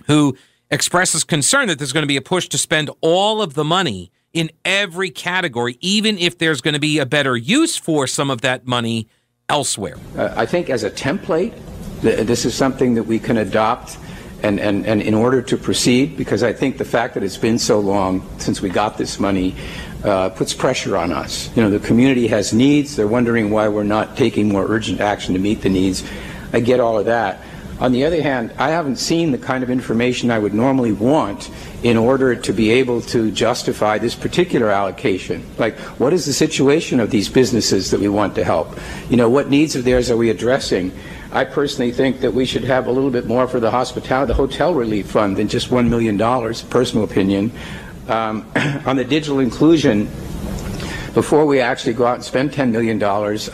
who 0.06 0.37
expresses 0.70 1.24
concern 1.24 1.68
that 1.68 1.78
there's 1.78 1.92
going 1.92 2.02
to 2.02 2.09
be 2.09 2.16
a 2.16 2.22
push 2.22 2.48
to 2.48 2.59
spend 2.59 2.90
all 3.00 3.42
of 3.42 3.54
the 3.54 3.64
money 3.64 4.11
in 4.33 4.50
every 4.64 5.11
category, 5.11 5.76
even 5.80 6.16
if 6.18 6.38
there's 6.38 6.61
going 6.61 6.74
to 6.74 6.80
be 6.80 6.98
a 6.98 7.06
better 7.06 7.37
use 7.37 7.76
for 7.76 8.06
some 8.06 8.30
of 8.30 8.42
that 8.42 8.66
money 8.66 9.09
elsewhere. 9.48 9.96
Uh, 10.16 10.33
I 10.37 10.46
think 10.46 10.70
as 10.70 10.85
a 10.85 10.90
template, 10.90 11.52
th- 12.02 12.26
this 12.26 12.44
is 12.44 12.54
something 12.54 12.94
that 12.94 13.02
we 13.02 13.18
can 13.18 13.38
adopt 13.38 13.98
and, 14.42 14.61
and, 14.61 14.87
and 14.87 15.03
in 15.03 15.14
order 15.14 15.42
to 15.42 15.57
proceed, 15.57 16.16
because 16.16 16.42
I 16.42 16.53
think 16.53 16.79
the 16.79 16.85
fact 16.85 17.14
that 17.14 17.22
it's 17.22 17.37
been 17.37 17.59
so 17.59 17.81
long 17.81 18.29
since 18.38 18.61
we 18.61 18.70
got 18.70 18.98
this 18.98 19.18
money 19.18 19.55
uh, 20.05 20.31
puts 20.31 20.55
pressure 20.55 20.96
on 20.96 21.12
us. 21.12 21.55
You 21.57 21.62
know, 21.62 21.70
the 21.70 21.87
community 21.87 22.26
has 22.29 22.53
needs. 22.53 22.96
They're 22.96 23.07
wondering 23.07 23.50
why 23.50 23.68
we're 23.68 23.85
not 23.85 24.16
taking 24.16 24.48
more 24.48 24.66
urgent 24.66 25.00
action 25.00 25.35
to 25.35 25.40
meet 25.40 25.61
the 25.62 25.68
needs. 25.68 26.03
I 26.53 26.61
get 26.61 26.81
all 26.81 26.98
of 26.98 27.07
that. 27.07 27.42
On 27.81 27.92
the 27.92 28.05
other 28.05 28.20
hand, 28.22 28.53
I 28.59 28.70
haven't 28.70 28.96
seen 28.96 29.33
the 29.33 29.38
kind 29.38 29.64
of 29.64 29.70
information 29.70 30.31
I 30.31 30.38
would 30.38 30.53
normally 30.53 30.92
want 30.92 31.50
in 31.83 31.96
order 31.96 32.37
to 32.37 32.53
be 32.53 32.70
able 32.72 33.00
to 33.03 33.31
justify 33.31 33.96
this 33.96 34.14
particular 34.14 34.68
allocation. 34.68 35.46
Like, 35.57 35.79
what 35.98 36.12
is 36.12 36.26
the 36.26 36.35
situation 36.35 37.00
of 37.00 37.11
these 37.11 37.31
businesses 37.31 37.90
that 37.90 38.00
we 38.00 38.09
want 38.09 38.35
to 38.35 38.44
help? 38.44 38.79
You 39.09 39.16
know, 39.16 39.31
what 39.31 39.48
needs 39.48 39.76
of 39.76 39.85
theirs 39.85 40.11
are 40.11 40.16
we 40.16 40.29
addressing? 40.29 40.92
I 41.33 41.45
personally 41.45 41.93
think 41.93 42.21
that 42.21 42.35
we 42.35 42.45
should 42.45 42.64
have 42.64 42.88
a 42.88 42.90
little 42.90 43.11
bit 43.11 43.27
more 43.27 43.47
for 43.47 43.61
the 43.61 43.71
hospitality, 43.71 44.29
the 44.33 44.35
hotel 44.35 44.75
relief 44.75 45.07
fund 45.07 45.37
than 45.37 45.47
just 45.47 45.71
$1 45.71 45.88
million, 45.88 46.19
personal 46.69 47.05
opinion. 47.05 47.53
Um, 48.09 48.51
on 48.85 48.97
the 48.97 49.05
digital 49.05 49.38
inclusion, 49.38 50.07
before 51.14 51.47
we 51.47 51.61
actually 51.61 51.93
go 51.93 52.07
out 52.07 52.16
and 52.16 52.25
spend 52.25 52.51
$10 52.51 52.73
million, 52.73 53.01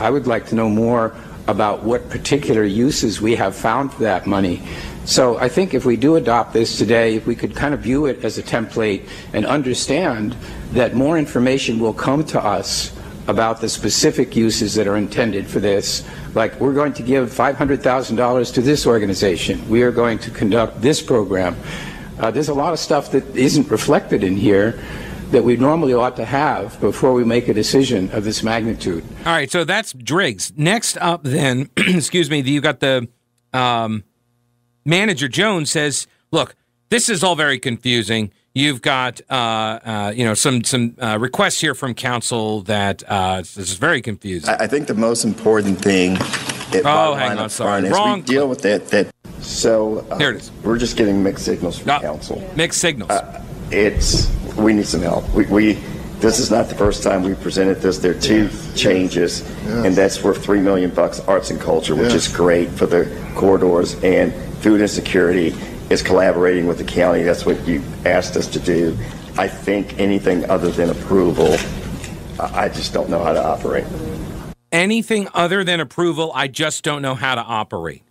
I 0.01 0.11
would 0.11 0.27
like 0.27 0.47
to 0.47 0.55
know 0.55 0.71
more 0.71 1.15
about 1.47 1.83
what 1.83 2.09
particular 2.09 2.65
uses 2.65 3.21
we 3.21 3.35
have 3.37 3.55
found 3.55 3.93
for 3.93 4.03
that 4.05 4.27
money. 4.27 4.63
So 5.05 5.37
I 5.39 5.49
think 5.49 5.75
if 5.75 5.85
we 5.85 5.97
do 5.97 6.17
adopt 6.17 6.53
this 6.53 6.79
today, 6.79 7.15
if 7.15 7.27
we 7.27 7.37
could 7.37 7.55
kind 7.55 7.75
of 7.75 7.81
view 7.81 8.07
it 8.07 8.25
as 8.25 8.39
a 8.39 8.43
template 8.43 9.09
and 9.33 9.47
understand 9.47 10.35
that 10.73 10.95
more 10.95 11.19
information 11.19 11.79
will 11.79 11.93
come 11.93 12.25
to 12.25 12.43
us 12.43 12.93
about 13.29 13.61
the 13.61 13.69
specific 13.69 14.35
uses 14.35 14.75
that 14.75 14.87
are 14.87 14.97
intended 14.97 15.47
for 15.47 15.61
this. 15.61 16.05
Like, 16.37 16.61
we're 16.61 16.75
going 16.75 16.93
to 16.93 17.03
give 17.03 17.31
$500,000 17.31 18.53
to 18.53 18.61
this 18.61 18.87
organization. 18.87 19.67
We 19.71 19.83
are 19.85 19.91
going 19.91 20.19
to 20.19 20.31
conduct 20.31 20.83
this 20.83 21.01
program. 21.01 21.57
Uh, 22.21 22.31
there's 22.31 22.51
a 22.51 22.55
lot 22.55 22.75
of 22.75 22.79
stuff 22.79 23.11
that 23.13 23.25
isn't 23.35 23.71
reflected 23.71 24.23
in 24.23 24.37
here 24.37 24.79
that 25.31 25.45
we 25.45 25.57
normally 25.57 25.95
ought 25.95 26.15
to 26.17 26.27
have 26.27 26.79
before 26.79 27.15
we 27.15 27.25
make 27.25 27.49
a 27.49 27.55
decision 27.55 28.11
of 28.11 28.25
this 28.25 28.43
magnitude. 28.43 29.03
All 29.21 29.33
right, 29.33 29.51
so 29.51 29.65
that's 29.65 29.95
Driggs. 29.95 30.53
Next 30.59 30.99
up, 30.99 31.23
then, 31.23 31.71
excuse 31.79 32.29
me, 32.29 32.41
you 32.41 32.61
got 32.61 32.81
the 32.81 33.09
um, 33.55 34.05
manager 34.85 35.29
Jones 35.29 35.71
says, 35.71 36.07
"Look, 36.33 36.55
this 36.91 37.09
is 37.09 37.25
all 37.25 37.35
very 37.35 37.59
confusing. 37.59 38.31
You've 38.57 38.81
got, 38.81 39.21
uh, 39.29 39.35
uh, 39.35 40.13
you 40.17 40.25
know, 40.25 40.33
some 40.33 40.65
some 40.65 40.97
uh, 40.99 41.19
requests 41.21 41.61
here 41.61 41.75
from 41.75 41.93
council 41.93 42.63
that 42.63 43.03
uh, 43.07 43.41
this 43.43 43.59
is 43.59 43.75
very 43.75 44.01
confusing." 44.01 44.49
I 44.49 44.65
I 44.65 44.67
think 44.67 44.87
the 44.87 44.95
most 44.95 45.25
important 45.25 45.79
thing. 45.79 46.17
It, 46.73 46.83
Oh, 46.87 47.13
hang 47.13 47.37
on, 47.37 47.51
sorry. 47.51 47.85
Is 47.87 47.93
Wrong 47.93 48.21
we 48.21 48.23
deal 48.23 48.49
with 48.49 48.63
that. 48.63 48.89
That 48.89 49.11
so 49.43 50.07
uh, 50.11 50.17
Here 50.17 50.31
it 50.31 50.37
is. 50.37 50.51
We're 50.65 50.79
just 50.79 50.97
getting 50.97 51.23
mixed 51.23 51.45
signals 51.45 51.79
from 51.81 51.89
No, 51.89 52.01
council. 52.01 52.43
mixed 52.57 52.81
signals. 52.81 53.11
It's 53.71 54.33
we 54.57 54.73
need 54.73 54.87
some 54.87 55.03
help. 55.03 55.29
We, 55.35 55.45
we 55.47 55.73
this 56.21 56.39
is 56.39 56.51
not 56.51 56.71
the 56.71 56.77
first 56.77 57.03
time 57.03 57.25
we 57.25 57.35
presented 57.35 57.83
this. 57.83 57.99
There 57.99 58.13
are 58.13 58.21
two 58.21 58.49
changes, 58.75 59.43
and 59.67 59.95
that's 59.95 60.23
worth 60.25 60.43
three 60.43 60.61
million 60.61 60.89
bucks. 60.89 61.21
Arts 61.21 61.51
and 61.51 61.61
culture, 61.61 61.95
which 61.95 62.15
is 62.15 62.27
great 62.27 62.71
for 62.71 62.87
the 62.87 63.05
corridors, 63.35 64.03
and 64.03 64.33
food 64.63 64.81
insecurity 64.81 65.55
is 65.91 66.03
collaborating 66.03 66.67
with 66.67 66.79
the 66.79 66.85
county. 66.85 67.23
That's 67.23 67.47
what 67.47 67.67
you 67.67 67.83
asked 68.05 68.37
us 68.37 68.47
to 68.49 68.61
do. 68.61 68.97
I 69.39 69.49
think 69.49 69.99
anything 69.99 70.49
other 70.51 70.71
than 70.71 70.91
approval, 70.91 71.57
I 72.41 72.69
just 72.69 72.93
don't 72.93 73.09
know 73.09 73.23
how 73.23 73.33
to 73.33 73.45
operate. 73.45 73.85
Anything 74.73 75.29
other 75.33 75.63
than 75.65 75.81
approval, 75.81 76.33
I 76.35 76.49
just 76.49 76.83
don't 76.83 77.03
know 77.03 77.15
how 77.15 77.35
to 77.35 77.41
operate. 77.41 78.03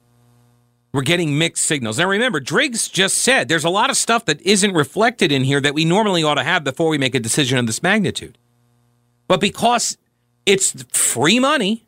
We're 0.93 1.01
getting 1.01 1.37
mixed 1.37 1.65
signals. 1.65 1.99
Now 1.99 2.07
remember, 2.07 2.39
Driggs 2.39 2.87
just 2.87 3.17
said 3.17 3.49
there's 3.49 3.65
a 3.65 3.69
lot 3.69 3.89
of 3.89 3.97
stuff 3.97 4.25
that 4.25 4.41
isn't 4.41 4.73
reflected 4.73 5.31
in 5.31 5.43
here 5.43 5.59
that 5.59 5.73
we 5.73 5.83
normally 5.83 6.23
ought 6.23 6.35
to 6.35 6.43
have 6.43 6.63
before 6.63 6.87
we 6.87 6.97
make 6.97 7.13
a 7.13 7.19
decision 7.19 7.57
of 7.57 7.67
this 7.67 7.83
magnitude. 7.83 8.37
But 9.27 9.41
because 9.41 9.97
it's 10.45 10.83
free 10.93 11.39
money, 11.39 11.85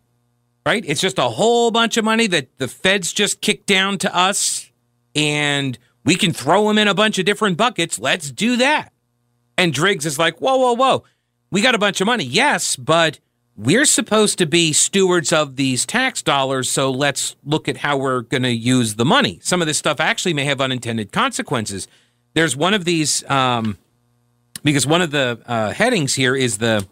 right? 0.65 0.83
It's 0.85 0.99
just 0.99 1.19
a 1.19 1.29
whole 1.29 1.71
bunch 1.71 1.95
of 1.95 2.03
money 2.03 2.27
that 2.27 2.57
the 2.57 2.67
feds 2.67 3.13
just 3.13 3.39
kicked 3.39 3.67
down 3.67 3.97
to 3.99 4.13
us 4.13 4.66
and 5.17 5.77
we 6.05 6.15
can 6.15 6.31
throw 6.31 6.67
them 6.67 6.77
in 6.77 6.87
a 6.87 6.93
bunch 6.93 7.19
of 7.19 7.25
different 7.25 7.57
buckets. 7.57 7.99
Let's 7.99 8.31
do 8.31 8.55
that. 8.57 8.93
And 9.57 9.73
Driggs 9.73 10.05
is 10.05 10.17
like, 10.17 10.39
whoa, 10.39 10.55
whoa, 10.55 10.73
whoa. 10.73 11.03
We 11.51 11.61
got 11.61 11.75
a 11.75 11.79
bunch 11.79 11.99
of 11.99 12.05
money. 12.05 12.23
Yes, 12.23 12.75
but 12.75 13.19
we're 13.55 13.85
supposed 13.85 14.37
to 14.37 14.45
be 14.45 14.71
stewards 14.71 15.33
of 15.33 15.55
these 15.55 15.85
tax 15.85 16.21
dollars, 16.21 16.69
so 16.69 16.91
let's 16.91 17.35
look 17.43 17.67
at 17.67 17.77
how 17.77 17.97
we're 17.97 18.21
going 18.21 18.43
to 18.43 18.51
use 18.51 18.95
the 18.95 19.05
money. 19.05 19.39
Some 19.41 19.61
of 19.61 19.67
this 19.67 19.79
stuff 19.79 19.99
actually 19.99 20.35
may 20.35 20.45
have 20.45 20.61
unintended 20.61 21.11
consequences. 21.11 21.87
There's 22.35 22.55
one 22.55 22.75
of 22.75 22.85
these, 22.85 23.27
um, 23.27 23.79
because 24.63 24.85
one 24.85 25.01
of 25.01 25.09
the 25.09 25.41
uh, 25.47 25.71
headings 25.71 26.13
here 26.13 26.35
is 26.35 26.59
the 26.59 26.85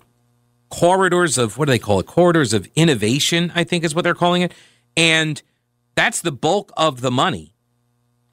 corridors 0.69 1.38
of, 1.38 1.59
what 1.59 1.65
do 1.65 1.71
they 1.71 1.79
call 1.79 1.99
it? 1.99 2.07
Corridors 2.07 2.51
of 2.51 2.67
innovation, 2.75 3.51
I 3.53 3.63
think 3.63 3.83
is 3.83 3.93
what 3.93 4.01
they're 4.01 4.15
calling 4.15 4.41
it. 4.41 4.51
And 4.97 5.39
that's 5.93 6.21
the 6.21 6.31
bulk 6.31 6.73
of 6.75 7.01
the 7.01 7.11
money. 7.11 7.54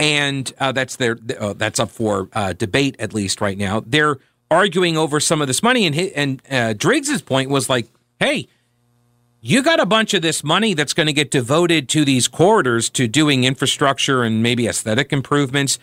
And 0.03 0.53
uh, 0.59 0.73
that's 0.73 0.97
their 0.97 1.17
uh, 1.39 1.53
that's 1.53 1.79
up 1.79 1.89
for 1.89 2.29
uh, 2.33 2.55
debate 2.55 2.97
at 2.99 3.15
least 3.15 3.41
right 3.41 3.57
now. 3.57 3.85
They're 3.87 4.17
arguing 4.51 4.97
over 4.97 5.21
some 5.21 5.41
of 5.41 5.47
this 5.47 5.63
money, 5.63 5.87
and 5.87 5.95
hi- 5.95 6.11
and 6.17 6.43
uh, 6.51 6.73
Driggs's 6.73 7.23
point 7.23 7.51
was 7.51 7.71
like, 7.71 7.87
hey, 8.19 8.49
you 9.41 9.63
got 9.63 9.79
a 9.79 9.87
bunch 9.87 10.13
of 10.13 10.21
this 10.21 10.43
money 10.43 10.75
that's 10.75 10.93
going 10.93 11.07
to 11.07 11.13
get 11.13 11.31
devoted 11.31 11.89
to 11.91 12.05
these 12.05 12.27
corridors 12.27 12.91
to 12.91 13.07
doing 13.07 13.45
infrastructure 13.45 14.25
and 14.25 14.43
maybe 14.43 14.67
aesthetic 14.67 15.13
improvements, 15.13 15.79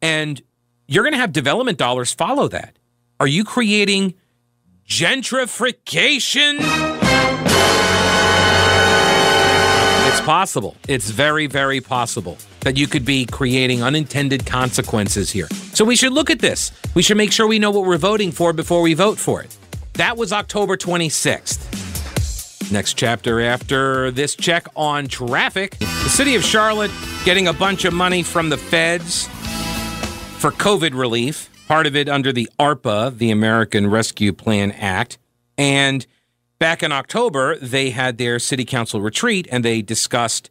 and 0.00 0.40
you're 0.88 1.04
going 1.04 1.12
to 1.12 1.18
have 1.18 1.30
development 1.30 1.76
dollars 1.76 2.14
follow 2.14 2.48
that. 2.48 2.78
Are 3.20 3.26
you 3.26 3.44
creating 3.44 4.14
gentrification? 4.88 6.60
It's 10.08 10.20
possible. 10.22 10.76
It's 10.88 11.10
very, 11.10 11.46
very 11.46 11.82
possible 11.82 12.38
that 12.60 12.76
you 12.76 12.86
could 12.86 13.04
be 13.04 13.26
creating 13.26 13.82
unintended 13.82 14.46
consequences 14.46 15.30
here. 15.30 15.48
So 15.72 15.84
we 15.84 15.96
should 15.96 16.12
look 16.12 16.30
at 16.30 16.40
this. 16.40 16.72
We 16.94 17.02
should 17.02 17.16
make 17.16 17.32
sure 17.32 17.46
we 17.46 17.58
know 17.58 17.70
what 17.70 17.86
we're 17.86 17.98
voting 17.98 18.32
for 18.32 18.52
before 18.52 18.82
we 18.82 18.94
vote 18.94 19.18
for 19.18 19.42
it. 19.42 19.56
That 19.94 20.16
was 20.16 20.32
October 20.32 20.76
26th. 20.76 22.70
Next 22.72 22.94
chapter 22.94 23.40
after 23.40 24.10
this 24.12 24.36
check 24.36 24.66
on 24.76 25.08
traffic. 25.08 25.76
The 25.78 26.08
city 26.08 26.36
of 26.36 26.44
Charlotte 26.44 26.92
getting 27.24 27.48
a 27.48 27.52
bunch 27.52 27.84
of 27.84 27.92
money 27.92 28.22
from 28.22 28.48
the 28.48 28.56
feds 28.56 29.26
for 30.38 30.52
COVID 30.52 30.96
relief, 30.98 31.50
part 31.66 31.86
of 31.86 31.96
it 31.96 32.08
under 32.08 32.32
the 32.32 32.48
ARPA, 32.58 33.16
the 33.18 33.30
American 33.30 33.88
Rescue 33.88 34.32
Plan 34.32 34.70
Act. 34.72 35.18
And 35.58 36.06
back 36.58 36.82
in 36.82 36.92
October, 36.92 37.56
they 37.56 37.90
had 37.90 38.18
their 38.18 38.38
city 38.38 38.64
council 38.64 39.00
retreat 39.00 39.48
and 39.50 39.64
they 39.64 39.82
discussed 39.82 40.48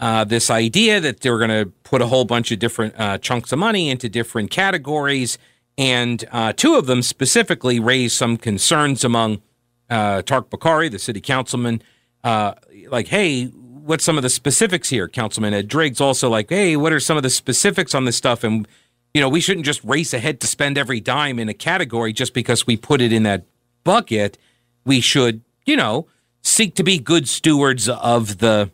uh, 0.00 0.24
this 0.24 0.50
idea 0.50 1.00
that 1.00 1.20
they're 1.20 1.38
going 1.38 1.50
to 1.50 1.72
put 1.84 2.02
a 2.02 2.06
whole 2.06 2.24
bunch 2.24 2.50
of 2.50 2.58
different 2.58 2.94
uh, 2.98 3.18
chunks 3.18 3.52
of 3.52 3.58
money 3.58 3.90
into 3.90 4.08
different 4.08 4.50
categories. 4.50 5.38
And 5.76 6.24
uh, 6.30 6.52
two 6.52 6.74
of 6.74 6.86
them 6.86 7.02
specifically 7.02 7.80
raised 7.80 8.16
some 8.16 8.36
concerns 8.36 9.04
among 9.04 9.42
uh, 9.90 10.22
Tariq 10.22 10.48
Bokhari, 10.48 10.90
the 10.90 10.98
city 10.98 11.20
councilman, 11.20 11.82
uh, 12.22 12.54
like, 12.88 13.08
hey, 13.08 13.46
what's 13.46 14.04
some 14.04 14.16
of 14.16 14.22
the 14.22 14.30
specifics 14.30 14.88
here? 14.88 15.08
Councilman 15.08 15.52
Ed 15.52 15.68
Driggs 15.68 16.00
also 16.00 16.28
like, 16.28 16.48
hey, 16.48 16.76
what 16.76 16.92
are 16.92 17.00
some 17.00 17.16
of 17.16 17.22
the 17.22 17.30
specifics 17.30 17.94
on 17.94 18.04
this 18.04 18.16
stuff? 18.16 18.42
And, 18.42 18.66
you 19.12 19.20
know, 19.20 19.28
we 19.28 19.40
shouldn't 19.40 19.66
just 19.66 19.84
race 19.84 20.14
ahead 20.14 20.40
to 20.40 20.46
spend 20.46 20.78
every 20.78 21.00
dime 21.00 21.38
in 21.38 21.48
a 21.48 21.54
category 21.54 22.12
just 22.12 22.34
because 22.34 22.66
we 22.66 22.76
put 22.76 23.00
it 23.00 23.12
in 23.12 23.24
that 23.24 23.44
bucket. 23.84 24.38
We 24.84 25.00
should, 25.00 25.42
you 25.66 25.76
know, 25.76 26.06
seek 26.42 26.74
to 26.76 26.82
be 26.82 26.98
good 26.98 27.28
stewards 27.28 27.88
of 27.88 28.38
the 28.38 28.70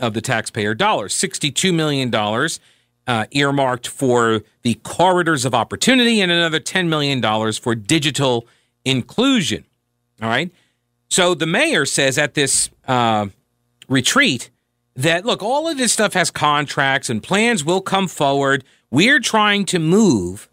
of 0.00 0.14
the 0.14 0.20
taxpayer 0.20 0.74
dollars. 0.74 1.14
$62 1.14 1.74
million 1.74 2.14
uh, 3.06 3.26
earmarked 3.30 3.88
for 3.88 4.42
the 4.62 4.74
corridors 4.84 5.44
of 5.44 5.54
opportunity 5.54 6.20
and 6.20 6.30
another 6.30 6.60
$10 6.60 6.88
million 6.88 7.22
for 7.54 7.74
digital 7.74 8.46
inclusion. 8.84 9.64
All 10.22 10.28
right. 10.28 10.50
So 11.10 11.34
the 11.34 11.46
mayor 11.46 11.86
says 11.86 12.18
at 12.18 12.34
this 12.34 12.70
uh, 12.86 13.28
retreat 13.88 14.50
that, 14.94 15.24
look, 15.24 15.42
all 15.42 15.68
of 15.68 15.78
this 15.78 15.92
stuff 15.92 16.12
has 16.12 16.30
contracts 16.30 17.08
and 17.08 17.22
plans 17.22 17.64
will 17.64 17.80
come 17.80 18.08
forward. 18.08 18.64
We're 18.90 19.20
trying 19.20 19.64
to 19.66 19.78
move 19.78 20.48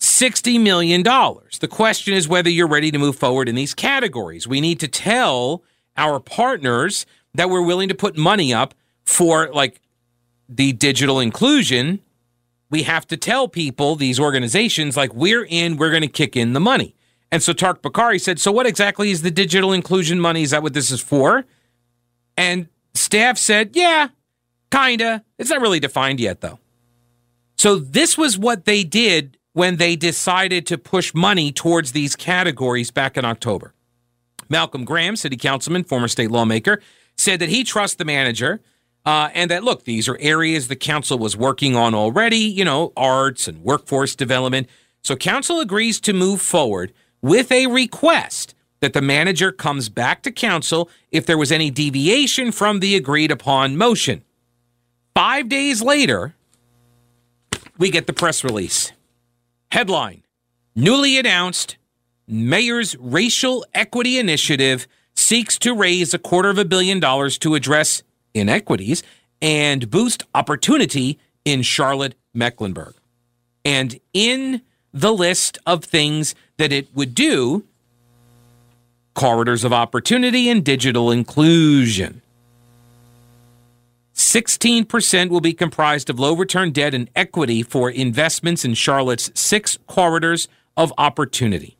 $60 0.00 0.60
million. 0.60 1.02
The 1.02 1.68
question 1.68 2.14
is 2.14 2.28
whether 2.28 2.50
you're 2.50 2.68
ready 2.68 2.90
to 2.90 2.98
move 2.98 3.16
forward 3.16 3.48
in 3.48 3.54
these 3.54 3.74
categories. 3.74 4.46
We 4.46 4.60
need 4.60 4.78
to 4.80 4.88
tell 4.88 5.62
our 5.96 6.20
partners 6.20 7.06
that 7.34 7.50
we're 7.50 7.62
willing 7.62 7.88
to 7.88 7.94
put 7.94 8.16
money 8.16 8.52
up 8.52 8.74
for 9.04 9.50
like 9.52 9.80
the 10.48 10.72
digital 10.72 11.20
inclusion. 11.20 12.00
We 12.70 12.82
have 12.82 13.06
to 13.08 13.16
tell 13.16 13.48
people, 13.48 13.96
these 13.96 14.20
organizations, 14.20 14.96
like 14.96 15.14
we're 15.14 15.46
in, 15.48 15.76
we're 15.76 15.90
going 15.90 16.02
to 16.02 16.08
kick 16.08 16.36
in 16.36 16.52
the 16.52 16.60
money. 16.60 16.94
And 17.30 17.42
so 17.42 17.52
Tariq 17.52 17.80
Bokhari 17.80 18.20
said, 18.20 18.38
So 18.38 18.52
what 18.52 18.66
exactly 18.66 19.10
is 19.10 19.22
the 19.22 19.30
digital 19.30 19.72
inclusion 19.72 20.20
money? 20.20 20.42
Is 20.42 20.50
that 20.50 20.62
what 20.62 20.74
this 20.74 20.90
is 20.90 21.00
for? 21.00 21.44
And 22.36 22.68
staff 22.94 23.38
said, 23.38 23.70
Yeah, 23.74 24.08
kinda. 24.70 25.24
It's 25.38 25.50
not 25.50 25.60
really 25.60 25.80
defined 25.80 26.20
yet, 26.20 26.40
though. 26.40 26.58
So 27.56 27.76
this 27.76 28.16
was 28.16 28.38
what 28.38 28.64
they 28.64 28.84
did 28.84 29.36
when 29.52 29.76
they 29.76 29.96
decided 29.96 30.66
to 30.66 30.78
push 30.78 31.12
money 31.14 31.50
towards 31.50 31.92
these 31.92 32.14
categories 32.14 32.90
back 32.90 33.16
in 33.16 33.24
October. 33.24 33.74
Malcolm 34.48 34.84
Graham, 34.84 35.16
city 35.16 35.36
councilman, 35.36 35.84
former 35.84 36.08
state 36.08 36.30
lawmaker, 36.30 36.80
said 37.18 37.40
that 37.40 37.50
he 37.50 37.62
trusts 37.64 37.96
the 37.96 38.04
manager 38.06 38.60
Uh, 39.06 39.30
and 39.32 39.50
that, 39.50 39.64
look, 39.64 39.84
these 39.84 40.06
are 40.06 40.18
areas 40.20 40.68
the 40.68 40.76
council 40.76 41.18
was 41.18 41.34
working 41.34 41.74
on 41.74 41.94
already, 41.94 42.36
you 42.36 42.64
know, 42.64 42.92
arts 42.94 43.48
and 43.48 43.62
workforce 43.62 44.14
development. 44.14 44.68
So 45.02 45.16
council 45.16 45.60
agrees 45.60 45.98
to 46.00 46.12
move 46.12 46.42
forward 46.42 46.92
with 47.22 47.50
a 47.50 47.68
request 47.68 48.54
that 48.80 48.92
the 48.92 49.00
manager 49.00 49.50
comes 49.50 49.88
back 49.88 50.22
to 50.24 50.30
council 50.30 50.90
if 51.10 51.24
there 51.24 51.38
was 51.38 51.50
any 51.50 51.70
deviation 51.70 52.52
from 52.52 52.80
the 52.80 52.96
agreed 52.96 53.30
upon 53.30 53.78
motion. 53.78 54.24
Five 55.14 55.48
days 55.48 55.80
later, 55.80 56.34
we 57.78 57.90
get 57.90 58.06
the 58.06 58.12
press 58.12 58.44
release. 58.44 58.92
Headline 59.70 60.22
Newly 60.76 61.18
announced 61.18 61.78
Mayor's 62.26 62.94
Racial 62.98 63.64
Equity 63.72 64.18
Initiative 64.18 64.86
seeks 65.28 65.58
to 65.58 65.74
raise 65.74 66.14
a 66.14 66.18
quarter 66.18 66.48
of 66.48 66.56
a 66.56 66.64
billion 66.64 66.98
dollars 66.98 67.36
to 67.36 67.54
address 67.54 68.02
inequities 68.32 69.02
and 69.42 69.90
boost 69.90 70.22
opportunity 70.34 71.18
in 71.44 71.60
Charlotte, 71.60 72.14
Mecklenburg. 72.32 72.94
And 73.62 74.00
in 74.14 74.62
the 74.94 75.12
list 75.12 75.58
of 75.66 75.84
things 75.84 76.34
that 76.56 76.72
it 76.72 76.88
would 76.94 77.14
do, 77.14 77.62
corridors 79.14 79.64
of 79.64 79.72
opportunity 79.72 80.48
and 80.48 80.64
digital 80.64 81.10
inclusion. 81.10 82.22
16% 84.14 85.28
will 85.28 85.42
be 85.42 85.52
comprised 85.52 86.08
of 86.08 86.18
low 86.18 86.34
return 86.34 86.72
debt 86.72 86.94
and 86.94 87.10
equity 87.14 87.62
for 87.62 87.90
investments 87.90 88.64
in 88.64 88.72
Charlotte's 88.72 89.30
six 89.38 89.78
corridors 89.86 90.48
of 90.74 90.90
opportunity. 90.96 91.76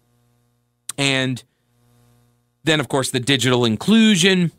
And 0.99 1.43
then, 2.65 2.81
of 2.81 2.89
course, 2.89 3.11
the 3.11 3.21
digital 3.21 3.65
inclusion, 3.65 4.53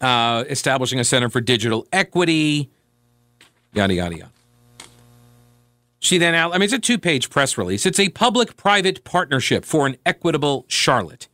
uh, 0.00 0.44
establishing 0.48 0.98
a 0.98 1.04
center 1.04 1.28
for 1.28 1.40
digital 1.40 1.86
equity, 1.92 2.70
yada, 3.72 3.94
yada, 3.94 4.16
yada. 4.16 4.30
She 6.00 6.18
then 6.18 6.34
out, 6.34 6.52
I 6.52 6.58
mean, 6.58 6.64
it's 6.64 6.72
a 6.72 6.80
two 6.80 6.98
page 6.98 7.30
press 7.30 7.56
release. 7.56 7.86
It's 7.86 8.00
a 8.00 8.08
public 8.08 8.56
private 8.56 9.04
partnership 9.04 9.64
for 9.64 9.86
an 9.86 9.96
equitable 10.04 10.64
Charlotte. 10.66 11.28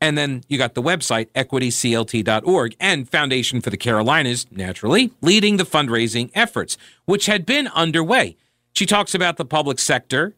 And 0.00 0.18
then 0.18 0.42
you 0.48 0.58
got 0.58 0.74
the 0.74 0.82
website, 0.82 1.28
equityclt.org, 1.32 2.76
and 2.80 3.08
Foundation 3.08 3.60
for 3.60 3.70
the 3.70 3.76
Carolinas, 3.76 4.46
naturally, 4.50 5.12
leading 5.20 5.56
the 5.56 5.64
fundraising 5.64 6.30
efforts, 6.34 6.76
which 7.04 7.26
had 7.26 7.46
been 7.46 7.68
underway. 7.68 8.36
She 8.72 8.86
talks 8.86 9.14
about 9.14 9.36
the 9.36 9.44
public 9.44 9.78
sector. 9.78 10.34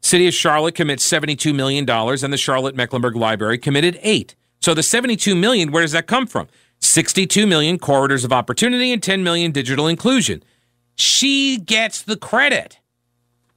City 0.00 0.28
of 0.28 0.34
Charlotte 0.34 0.74
commits 0.74 1.08
$72 1.08 1.54
million, 1.54 1.88
and 1.88 2.32
the 2.32 2.36
Charlotte 2.36 2.76
Mecklenburg 2.76 3.16
Library 3.16 3.58
committed 3.58 3.98
eight. 4.02 4.34
So 4.60 4.74
the 4.74 4.82
72 4.82 5.34
million, 5.34 5.70
where 5.70 5.82
does 5.82 5.92
that 5.92 6.06
come 6.06 6.26
from? 6.26 6.48
62 6.80 7.46
million 7.46 7.78
corridors 7.78 8.24
of 8.24 8.32
opportunity 8.32 8.92
and 8.92 9.02
10 9.02 9.22
million 9.22 9.50
digital 9.52 9.86
inclusion. 9.86 10.42
She 10.94 11.58
gets 11.58 12.02
the 12.02 12.16
credit. 12.16 12.78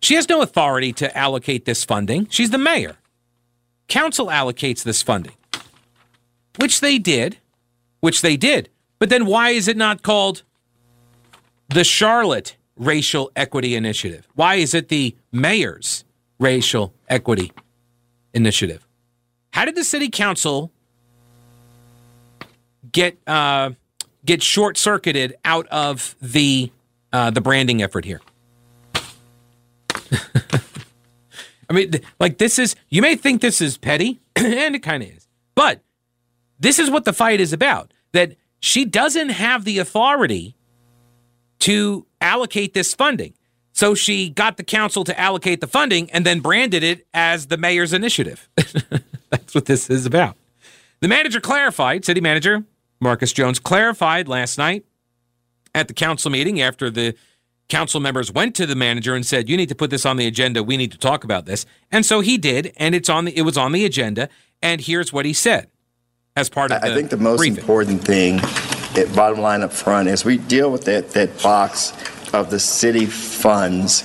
She 0.02 0.16
has 0.16 0.28
no 0.28 0.42
authority 0.42 0.94
to 0.94 1.16
allocate 1.16 1.66
this 1.66 1.84
funding. 1.84 2.28
She's 2.30 2.50
the 2.50 2.58
mayor. 2.58 2.98
Council 3.88 4.28
allocates 4.28 4.84
this 4.84 5.02
funding, 5.02 5.34
which 6.60 6.80
they 6.80 6.98
did, 6.98 7.38
which 8.00 8.22
they 8.22 8.38
did. 8.38 8.70
But 9.00 9.10
then 9.10 9.26
why 9.26 9.50
is 9.50 9.68
it 9.68 9.78
not 9.78 10.02
called 10.02 10.44
the 11.70 11.84
Charlotte 11.84 12.56
Racial 12.76 13.32
Equity 13.36 13.76
Initiative? 13.76 14.28
Why 14.34 14.56
is 14.56 14.74
it 14.74 14.90
the 14.90 15.16
mayor's 15.32 16.04
Racial 16.42 16.94
Equity 17.08 17.54
Initiative? 18.34 18.86
How 19.54 19.64
did 19.66 19.76
the 19.76 19.84
city 19.84 20.10
council 20.10 20.72
get 22.92 23.18
uh, 23.28 23.72
get 24.26 24.42
short 24.42 24.78
circuited 24.78 25.36
out 25.46 25.68
of 25.68 26.16
the 26.22 26.72
uh, 27.14 27.30
the 27.30 27.42
branding 27.42 27.82
effort 27.84 28.06
here? 28.06 28.22
I 31.70 31.74
mean, 31.74 31.94
like 32.20 32.38
this 32.38 32.60
is, 32.60 32.76
you 32.90 33.02
may 33.02 33.16
think 33.16 33.42
this 33.42 33.62
is 33.62 33.78
petty, 33.78 34.20
and 34.36 34.76
it 34.76 34.80
kind 34.80 35.04
of 35.04 35.10
is, 35.10 35.28
but 35.56 35.82
this 36.60 36.80
is 36.80 36.90
what 36.90 37.06
the 37.06 37.14
fight 37.14 37.40
is 37.40 37.54
about. 37.54 37.94
That 38.12 38.36
she 38.60 38.84
doesn't 38.84 39.30
have 39.30 39.64
the 39.64 39.80
authority 39.80 40.56
to 41.60 42.06
allocate 42.20 42.74
this 42.74 42.94
funding. 42.94 43.34
So 43.74 43.96
she 43.96 44.30
got 44.30 44.58
the 44.58 44.64
council 44.64 45.04
to 45.06 45.20
allocate 45.20 45.62
the 45.62 45.68
funding 45.68 46.12
and 46.12 46.26
then 46.26 46.40
branded 46.40 46.84
it 46.84 47.08
as 47.14 47.48
the 47.48 47.58
mayor's 47.58 47.94
initiative. 47.94 48.50
That's 49.30 49.56
what 49.56 49.66
this 49.66 49.90
is 49.90 50.06
about. 50.06 50.36
The 51.00 51.08
manager 51.08 51.40
clarified, 51.40 52.06
city 52.06 52.22
manager 52.22 52.66
Marcus 53.02 53.34
Jones 53.34 53.60
clarified 53.60 54.28
last 54.28 54.58
night 54.58 54.86
at 55.74 55.88
the 55.88 55.94
council 55.94 56.30
meeting 56.30 56.62
after 56.62 56.90
the 56.90 57.16
council 57.68 58.00
members 58.00 58.32
went 58.32 58.56
to 58.56 58.66
the 58.66 58.76
manager 58.76 59.16
and 59.16 59.26
said, 59.26 59.50
"You 59.50 59.58
need 59.58 59.70
to 59.70 59.76
put 59.76 59.90
this 59.90 60.06
on 60.06 60.18
the 60.18 60.28
agenda. 60.28 60.62
We 60.62 60.78
need 60.78 60.92
to 60.92 60.98
talk 60.98 61.24
about 61.24 61.46
this." 61.46 61.66
And 61.92 62.06
so 62.06 62.20
he 62.20 62.38
did, 62.38 62.74
and 62.78 62.94
it's 62.94 63.10
on 63.10 63.26
the 63.26 63.36
it 63.36 63.42
was 63.42 63.58
on 63.58 63.72
the 63.72 63.84
agenda. 63.84 64.30
And 64.62 64.80
here's 64.80 65.12
what 65.12 65.26
he 65.26 65.34
said 65.34 65.70
as 66.36 66.50
part 66.50 66.72
of. 66.72 66.82
The 66.82 66.92
I 66.92 66.94
think 66.94 67.10
the 67.10 67.18
most 67.18 67.40
briefing. 67.40 67.58
important 67.58 68.04
thing, 68.04 68.40
at 68.96 69.12
bottom 69.16 69.40
line 69.40 69.64
up 69.64 69.74
front, 69.74 70.08
is 70.08 70.24
we 70.24 70.38
deal 70.38 70.72
with 70.72 70.86
that 70.86 71.12
that 71.12 71.42
box 71.42 71.94
of 72.34 72.50
the 72.50 72.60
city 72.60 73.06
funds. 73.06 74.04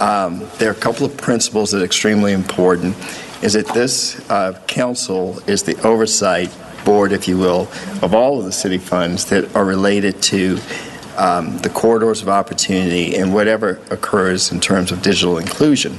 Um, 0.00 0.48
there 0.58 0.68
are 0.68 0.72
a 0.72 0.80
couple 0.80 1.04
of 1.06 1.16
principles 1.16 1.70
that 1.72 1.82
are 1.82 1.84
extremely 1.84 2.32
important. 2.32 2.96
Is 3.42 3.52
that 3.52 3.68
this 3.68 4.28
uh, 4.30 4.60
council 4.66 5.38
is 5.46 5.62
the 5.62 5.80
oversight 5.86 6.50
board, 6.84 7.12
if 7.12 7.28
you 7.28 7.38
will, 7.38 7.68
of 8.02 8.14
all 8.14 8.38
of 8.38 8.44
the 8.44 8.52
city 8.52 8.78
funds 8.78 9.26
that 9.26 9.54
are 9.54 9.64
related 9.64 10.20
to 10.22 10.58
um, 11.16 11.58
the 11.58 11.68
corridors 11.68 12.22
of 12.22 12.28
opportunity 12.28 13.16
and 13.16 13.34
whatever 13.34 13.80
occurs 13.90 14.52
in 14.52 14.60
terms 14.60 14.90
of 14.92 15.02
digital 15.02 15.38
inclusion. 15.38 15.98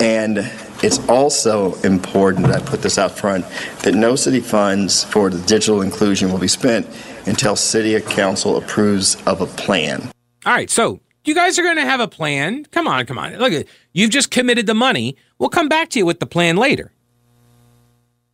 And 0.00 0.38
it's 0.82 1.06
also 1.08 1.74
important, 1.82 2.46
that 2.46 2.62
I 2.62 2.64
put 2.64 2.82
this 2.82 2.98
out 2.98 3.12
front, 3.12 3.44
that 3.82 3.94
no 3.94 4.14
city 4.14 4.40
funds 4.40 5.04
for 5.04 5.30
the 5.30 5.40
digital 5.46 5.82
inclusion 5.82 6.30
will 6.30 6.38
be 6.38 6.48
spent 6.48 6.86
until 7.26 7.56
city 7.56 8.00
council 8.00 8.56
approves 8.56 9.16
of 9.26 9.40
a 9.40 9.46
plan. 9.46 10.10
All 10.46 10.52
right, 10.52 10.70
so 10.70 11.00
you 11.24 11.34
guys 11.34 11.58
are 11.58 11.62
going 11.62 11.76
to 11.76 11.82
have 11.82 11.98
a 11.98 12.06
plan. 12.06 12.64
Come 12.66 12.86
on, 12.86 13.04
come 13.04 13.18
on. 13.18 13.36
Look, 13.36 13.66
you've 13.92 14.10
just 14.10 14.30
committed 14.30 14.66
the 14.66 14.74
money. 14.74 15.16
We'll 15.38 15.48
come 15.48 15.68
back 15.68 15.88
to 15.90 15.98
you 15.98 16.06
with 16.06 16.20
the 16.20 16.26
plan 16.26 16.56
later. 16.56 16.92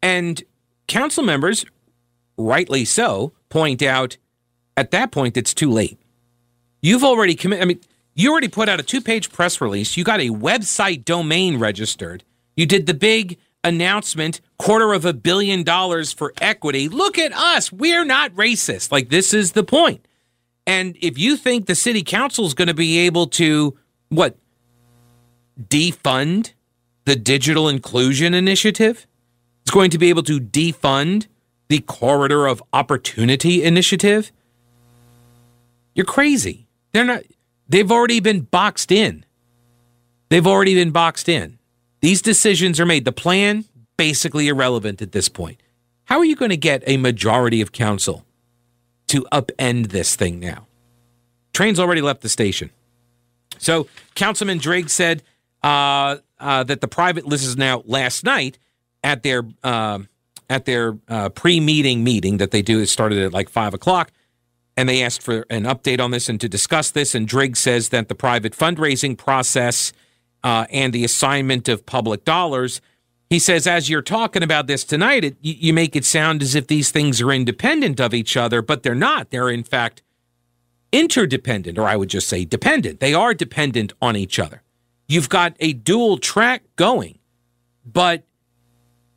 And 0.03 0.43
council 0.89 1.25
members, 1.25 1.65
rightly 2.37 2.85
so, 2.85 3.33
point 3.49 3.83
out 3.83 4.19
at 4.77 4.91
that 4.91 5.11
point 5.11 5.39
it's 5.39 5.55
too 5.55 5.71
late. 5.71 5.99
You've 6.83 7.03
already 7.03 7.35
committed. 7.35 7.63
I 7.63 7.67
mean, 7.67 7.81
you 8.15 8.31
already 8.31 8.49
put 8.49 8.69
out 8.69 8.79
a 8.79 8.83
two 8.83 9.01
page 9.01 9.33
press 9.33 9.61
release. 9.63 9.97
You 9.97 10.05
got 10.05 10.21
a 10.21 10.29
website 10.29 11.07
domain 11.07 11.59
registered. 11.59 12.25
You 12.57 12.67
did 12.67 12.87
the 12.87 12.95
big 12.95 13.39
announcement 13.65 14.43
quarter 14.59 14.93
of 14.93 15.07
a 15.07 15.15
billion 15.15 15.63
dollars 15.63 16.13
for 16.13 16.35
equity. 16.43 16.91
Look 16.91 17.19
at 17.19 17.33
us. 17.33 17.73
We're 17.73 18.05
not 18.05 18.35
racist. 18.35 18.93
Like, 18.93 19.09
this 19.09 19.33
is 19.33 19.53
the 19.53 19.65
point. 19.65 20.07
And 20.67 20.97
if 21.01 21.19
you 21.19 21.37
think 21.37 21.67
the 21.67 21.75
city 21.75 22.03
council 22.03 22.47
is 22.47 22.55
going 22.55 22.69
to 22.69 22.75
be 22.75 22.99
able 22.99 23.27
to, 23.29 23.77
what, 24.09 24.37
defund 25.61 26.53
the 27.05 27.17
digital 27.17 27.69
inclusion 27.69 28.35
initiative, 28.35 29.07
it's 29.63 29.71
going 29.71 29.91
to 29.91 29.99
be 29.99 30.09
able 30.09 30.23
to 30.25 30.41
defund 30.41 31.27
the 31.69 31.81
corridor 31.81 32.47
of 32.47 32.63
opportunity 32.73 33.63
initiative, 33.63 34.31
you're 35.95 36.07
crazy. 36.07 36.67
They're 36.93 37.05
not, 37.05 37.23
they've 37.69 37.91
already 37.91 38.21
been 38.21 38.43
boxed 38.43 38.93
in. 38.93 39.25
They've 40.29 40.47
already 40.47 40.75
been 40.75 40.91
boxed 40.91 41.29
in. 41.29 41.59
These 42.01 42.23
decisions 42.23 42.79
are 42.81 42.87
made. 42.87 43.05
The 43.05 43.13
plan, 43.13 43.65
basically 43.97 44.49
irrelevant 44.49 45.03
at 45.03 45.13
this 45.13 45.29
point. 45.29 45.63
How 46.05 46.19
are 46.19 46.25
you 46.25 46.37
going 46.37 46.51
to 46.51 46.57
get 46.57 46.83
a 46.87 46.97
majority 46.97 47.61
of 47.61 47.73
council 47.73 48.25
to 49.13 49.27
upend 49.33 49.89
this 49.89 50.17
thing 50.17 50.41
now? 50.41 50.67
Train's 51.53 51.79
already 51.79 52.01
left 52.01 52.23
the 52.23 52.29
station. 52.29 52.71
So 53.59 53.87
Councilman 54.15 54.59
Driggs 54.59 54.93
said 54.93 55.23
uh, 55.63 56.17
uh, 56.41 56.65
that 56.65 56.81
the 56.81 56.89
private 56.89 57.27
list 57.27 57.45
is 57.45 57.57
now 57.57 57.83
last 57.87 58.25
night 58.25 58.59
at 59.05 59.23
their 59.23 59.45
uh, 59.63 60.01
at 60.51 60.65
their 60.65 60.99
uh, 61.09 61.29
pre-meeting 61.31 62.05
meeting 62.05 62.39
that 62.39 62.51
they 62.51 62.63
do. 62.63 62.81
It 62.81 62.87
started 62.87 63.19
at 63.19 63.33
like 63.33 63.49
five 63.49 63.75
o'clock 63.75 64.13
and 64.77 64.89
they 64.89 65.03
asked 65.03 65.23
for 65.23 65.47
an 65.51 65.65
update 65.65 66.01
on 66.01 66.11
this 66.11 66.29
and 66.29 66.41
to 66.41 66.49
discuss 66.49 66.91
this. 66.91 67.15
And 67.15 67.29
Driggs 67.29 67.59
says 67.59 67.91
that 67.91 68.09
the 68.09 68.15
private 68.15 68.53
fundraising 68.53 69.17
process 69.17 69.93
uh, 70.43 70.67
and 70.71 70.93
the 70.93 71.05
assignment 71.05 71.69
of 71.69 71.87
public 71.87 72.25
dollars, 72.25 72.81
he 73.33 73.39
says, 73.39 73.67
as 73.67 73.89
you're 73.89 74.03
talking 74.03 74.43
about 74.43 74.67
this 74.67 74.85
tonight, 74.85 75.25
it, 75.25 75.37
you 75.41 75.73
make 75.73 75.97
it 75.97 76.05
sound 76.05 76.43
as 76.43 76.55
if 76.55 76.67
these 76.67 76.91
things 76.91 77.21
are 77.21 77.33
independent 77.33 78.01
of 78.01 78.13
each 78.15 78.37
other, 78.37 78.63
but 78.63 78.83
they're 78.83 78.95
not. 78.95 79.31
They're, 79.31 79.49
in 79.49 79.65
fact, 79.65 80.03
interdependent, 80.93 81.79
or 81.79 81.89
I 81.89 81.97
would 81.97 82.11
just 82.11 82.29
say 82.29 82.45
dependent. 82.45 83.01
They 83.01 83.15
are 83.15 83.35
dependent 83.35 83.93
on 84.03 84.17
each 84.17 84.39
other. 84.39 84.63
You've 85.09 85.29
got 85.29 85.57
a 85.61 85.73
dual 85.73 86.19
track 86.19 86.63
going, 86.77 87.19
but 87.85 88.25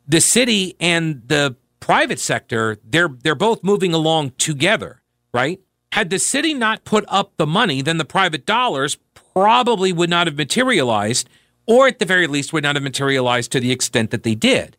the 0.08 0.20
city 0.20 0.76
and 0.80 1.22
the 1.26 1.56
private 1.80 2.18
sector, 2.18 2.78
they're, 2.84 3.08
they're 3.08 3.34
both 3.34 3.62
moving 3.62 3.92
along 3.92 4.30
together 4.38 5.02
right? 5.36 5.60
Had 5.92 6.08
the 6.08 6.18
city 6.18 6.54
not 6.54 6.84
put 6.84 7.04
up 7.08 7.36
the 7.36 7.46
money, 7.46 7.82
then 7.82 7.98
the 7.98 8.06
private 8.06 8.46
dollars 8.46 8.96
probably 9.34 9.92
would 9.92 10.08
not 10.08 10.26
have 10.26 10.36
materialized, 10.36 11.28
or 11.66 11.86
at 11.88 11.98
the 11.98 12.04
very 12.04 12.26
least, 12.26 12.52
would 12.52 12.62
not 12.62 12.76
have 12.76 12.82
materialized 12.82 13.52
to 13.52 13.60
the 13.60 13.72
extent 13.72 14.10
that 14.10 14.22
they 14.22 14.34
did. 14.34 14.76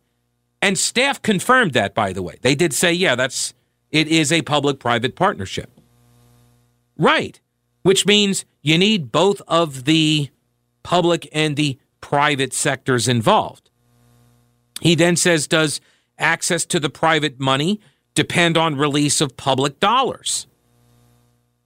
And 0.61 0.77
staff 0.77 1.21
confirmed 1.21 1.73
that, 1.73 1.93
by 1.93 2.13
the 2.13 2.23
way. 2.23 2.37
They 2.41 2.55
did 2.55 2.73
say, 2.73 2.91
yeah, 2.91 3.15
that's 3.15 3.53
it 3.91 4.07
is 4.07 4.31
a 4.31 4.41
public 4.41 4.79
private 4.79 5.15
partnership. 5.15 5.69
Right. 6.97 7.39
Which 7.83 8.05
means 8.05 8.45
you 8.61 8.77
need 8.77 9.11
both 9.11 9.41
of 9.47 9.85
the 9.85 10.29
public 10.83 11.27
and 11.31 11.55
the 11.55 11.77
private 12.01 12.53
sectors 12.53 13.07
involved. 13.07 13.69
He 14.81 14.95
then 14.95 15.15
says, 15.15 15.47
does 15.47 15.79
access 16.17 16.65
to 16.65 16.79
the 16.79 16.89
private 16.89 17.39
money 17.39 17.79
depend 18.13 18.57
on 18.57 18.75
release 18.75 19.21
of 19.21 19.37
public 19.37 19.79
dollars? 19.79 20.47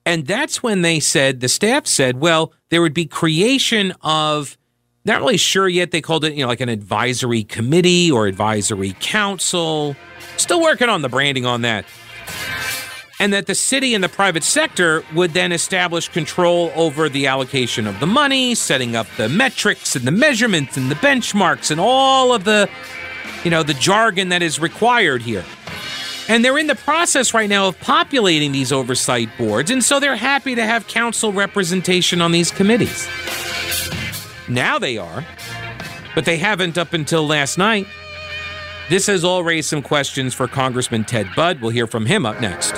And 0.05 0.25
that's 0.25 0.63
when 0.63 0.81
they 0.81 0.99
said, 0.99 1.39
the 1.39 1.49
staff 1.49 1.85
said, 1.87 2.19
well, 2.19 2.53
there 2.69 2.81
would 2.81 2.93
be 2.93 3.05
creation 3.05 3.93
of, 4.01 4.57
not 5.05 5.21
really 5.21 5.37
sure 5.37 5.67
yet, 5.67 5.91
they 5.91 6.01
called 6.01 6.25
it, 6.25 6.33
you 6.33 6.41
know, 6.41 6.47
like 6.47 6.61
an 6.61 6.69
advisory 6.69 7.43
committee 7.43 8.11
or 8.11 8.27
advisory 8.27 8.95
council. 8.99 9.95
Still 10.37 10.61
working 10.61 10.89
on 10.89 11.01
the 11.01 11.09
branding 11.09 11.45
on 11.45 11.61
that. 11.61 11.85
And 13.19 13.33
that 13.33 13.45
the 13.45 13.55
city 13.55 13.93
and 13.93 14.03
the 14.03 14.09
private 14.09 14.43
sector 14.43 15.03
would 15.13 15.33
then 15.33 15.51
establish 15.51 16.09
control 16.09 16.71
over 16.75 17.07
the 17.07 17.27
allocation 17.27 17.85
of 17.85 17.99
the 17.99 18.07
money, 18.07 18.55
setting 18.55 18.95
up 18.95 19.05
the 19.17 19.29
metrics 19.29 19.95
and 19.95 20.05
the 20.05 20.11
measurements 20.11 20.75
and 20.75 20.89
the 20.89 20.95
benchmarks 20.95 21.69
and 21.69 21.79
all 21.79 22.33
of 22.33 22.45
the, 22.45 22.67
you 23.43 23.51
know, 23.51 23.61
the 23.61 23.75
jargon 23.75 24.29
that 24.29 24.41
is 24.41 24.59
required 24.59 25.21
here. 25.21 25.45
And 26.29 26.45
they're 26.45 26.57
in 26.57 26.67
the 26.67 26.75
process 26.75 27.33
right 27.33 27.49
now 27.49 27.67
of 27.67 27.79
populating 27.79 28.53
these 28.53 28.71
oversight 28.71 29.29
boards, 29.37 29.69
and 29.69 29.83
so 29.83 29.99
they're 29.99 30.15
happy 30.15 30.55
to 30.55 30.65
have 30.65 30.87
council 30.87 31.33
representation 31.33 32.21
on 32.21 32.31
these 32.31 32.51
committees. 32.51 33.07
Now 34.51 34.79
they 34.79 34.97
are, 34.97 35.25
but 36.13 36.25
they 36.25 36.35
haven't 36.35 36.77
up 36.77 36.91
until 36.91 37.25
last 37.25 37.57
night. 37.57 37.87
This 38.89 39.07
has 39.07 39.23
all 39.23 39.45
raised 39.45 39.69
some 39.69 39.81
questions 39.81 40.33
for 40.33 40.45
Congressman 40.45 41.05
Ted 41.05 41.27
Budd. 41.37 41.61
We'll 41.61 41.71
hear 41.71 41.87
from 41.87 42.05
him 42.05 42.25
up 42.25 42.41
next. 42.41 42.73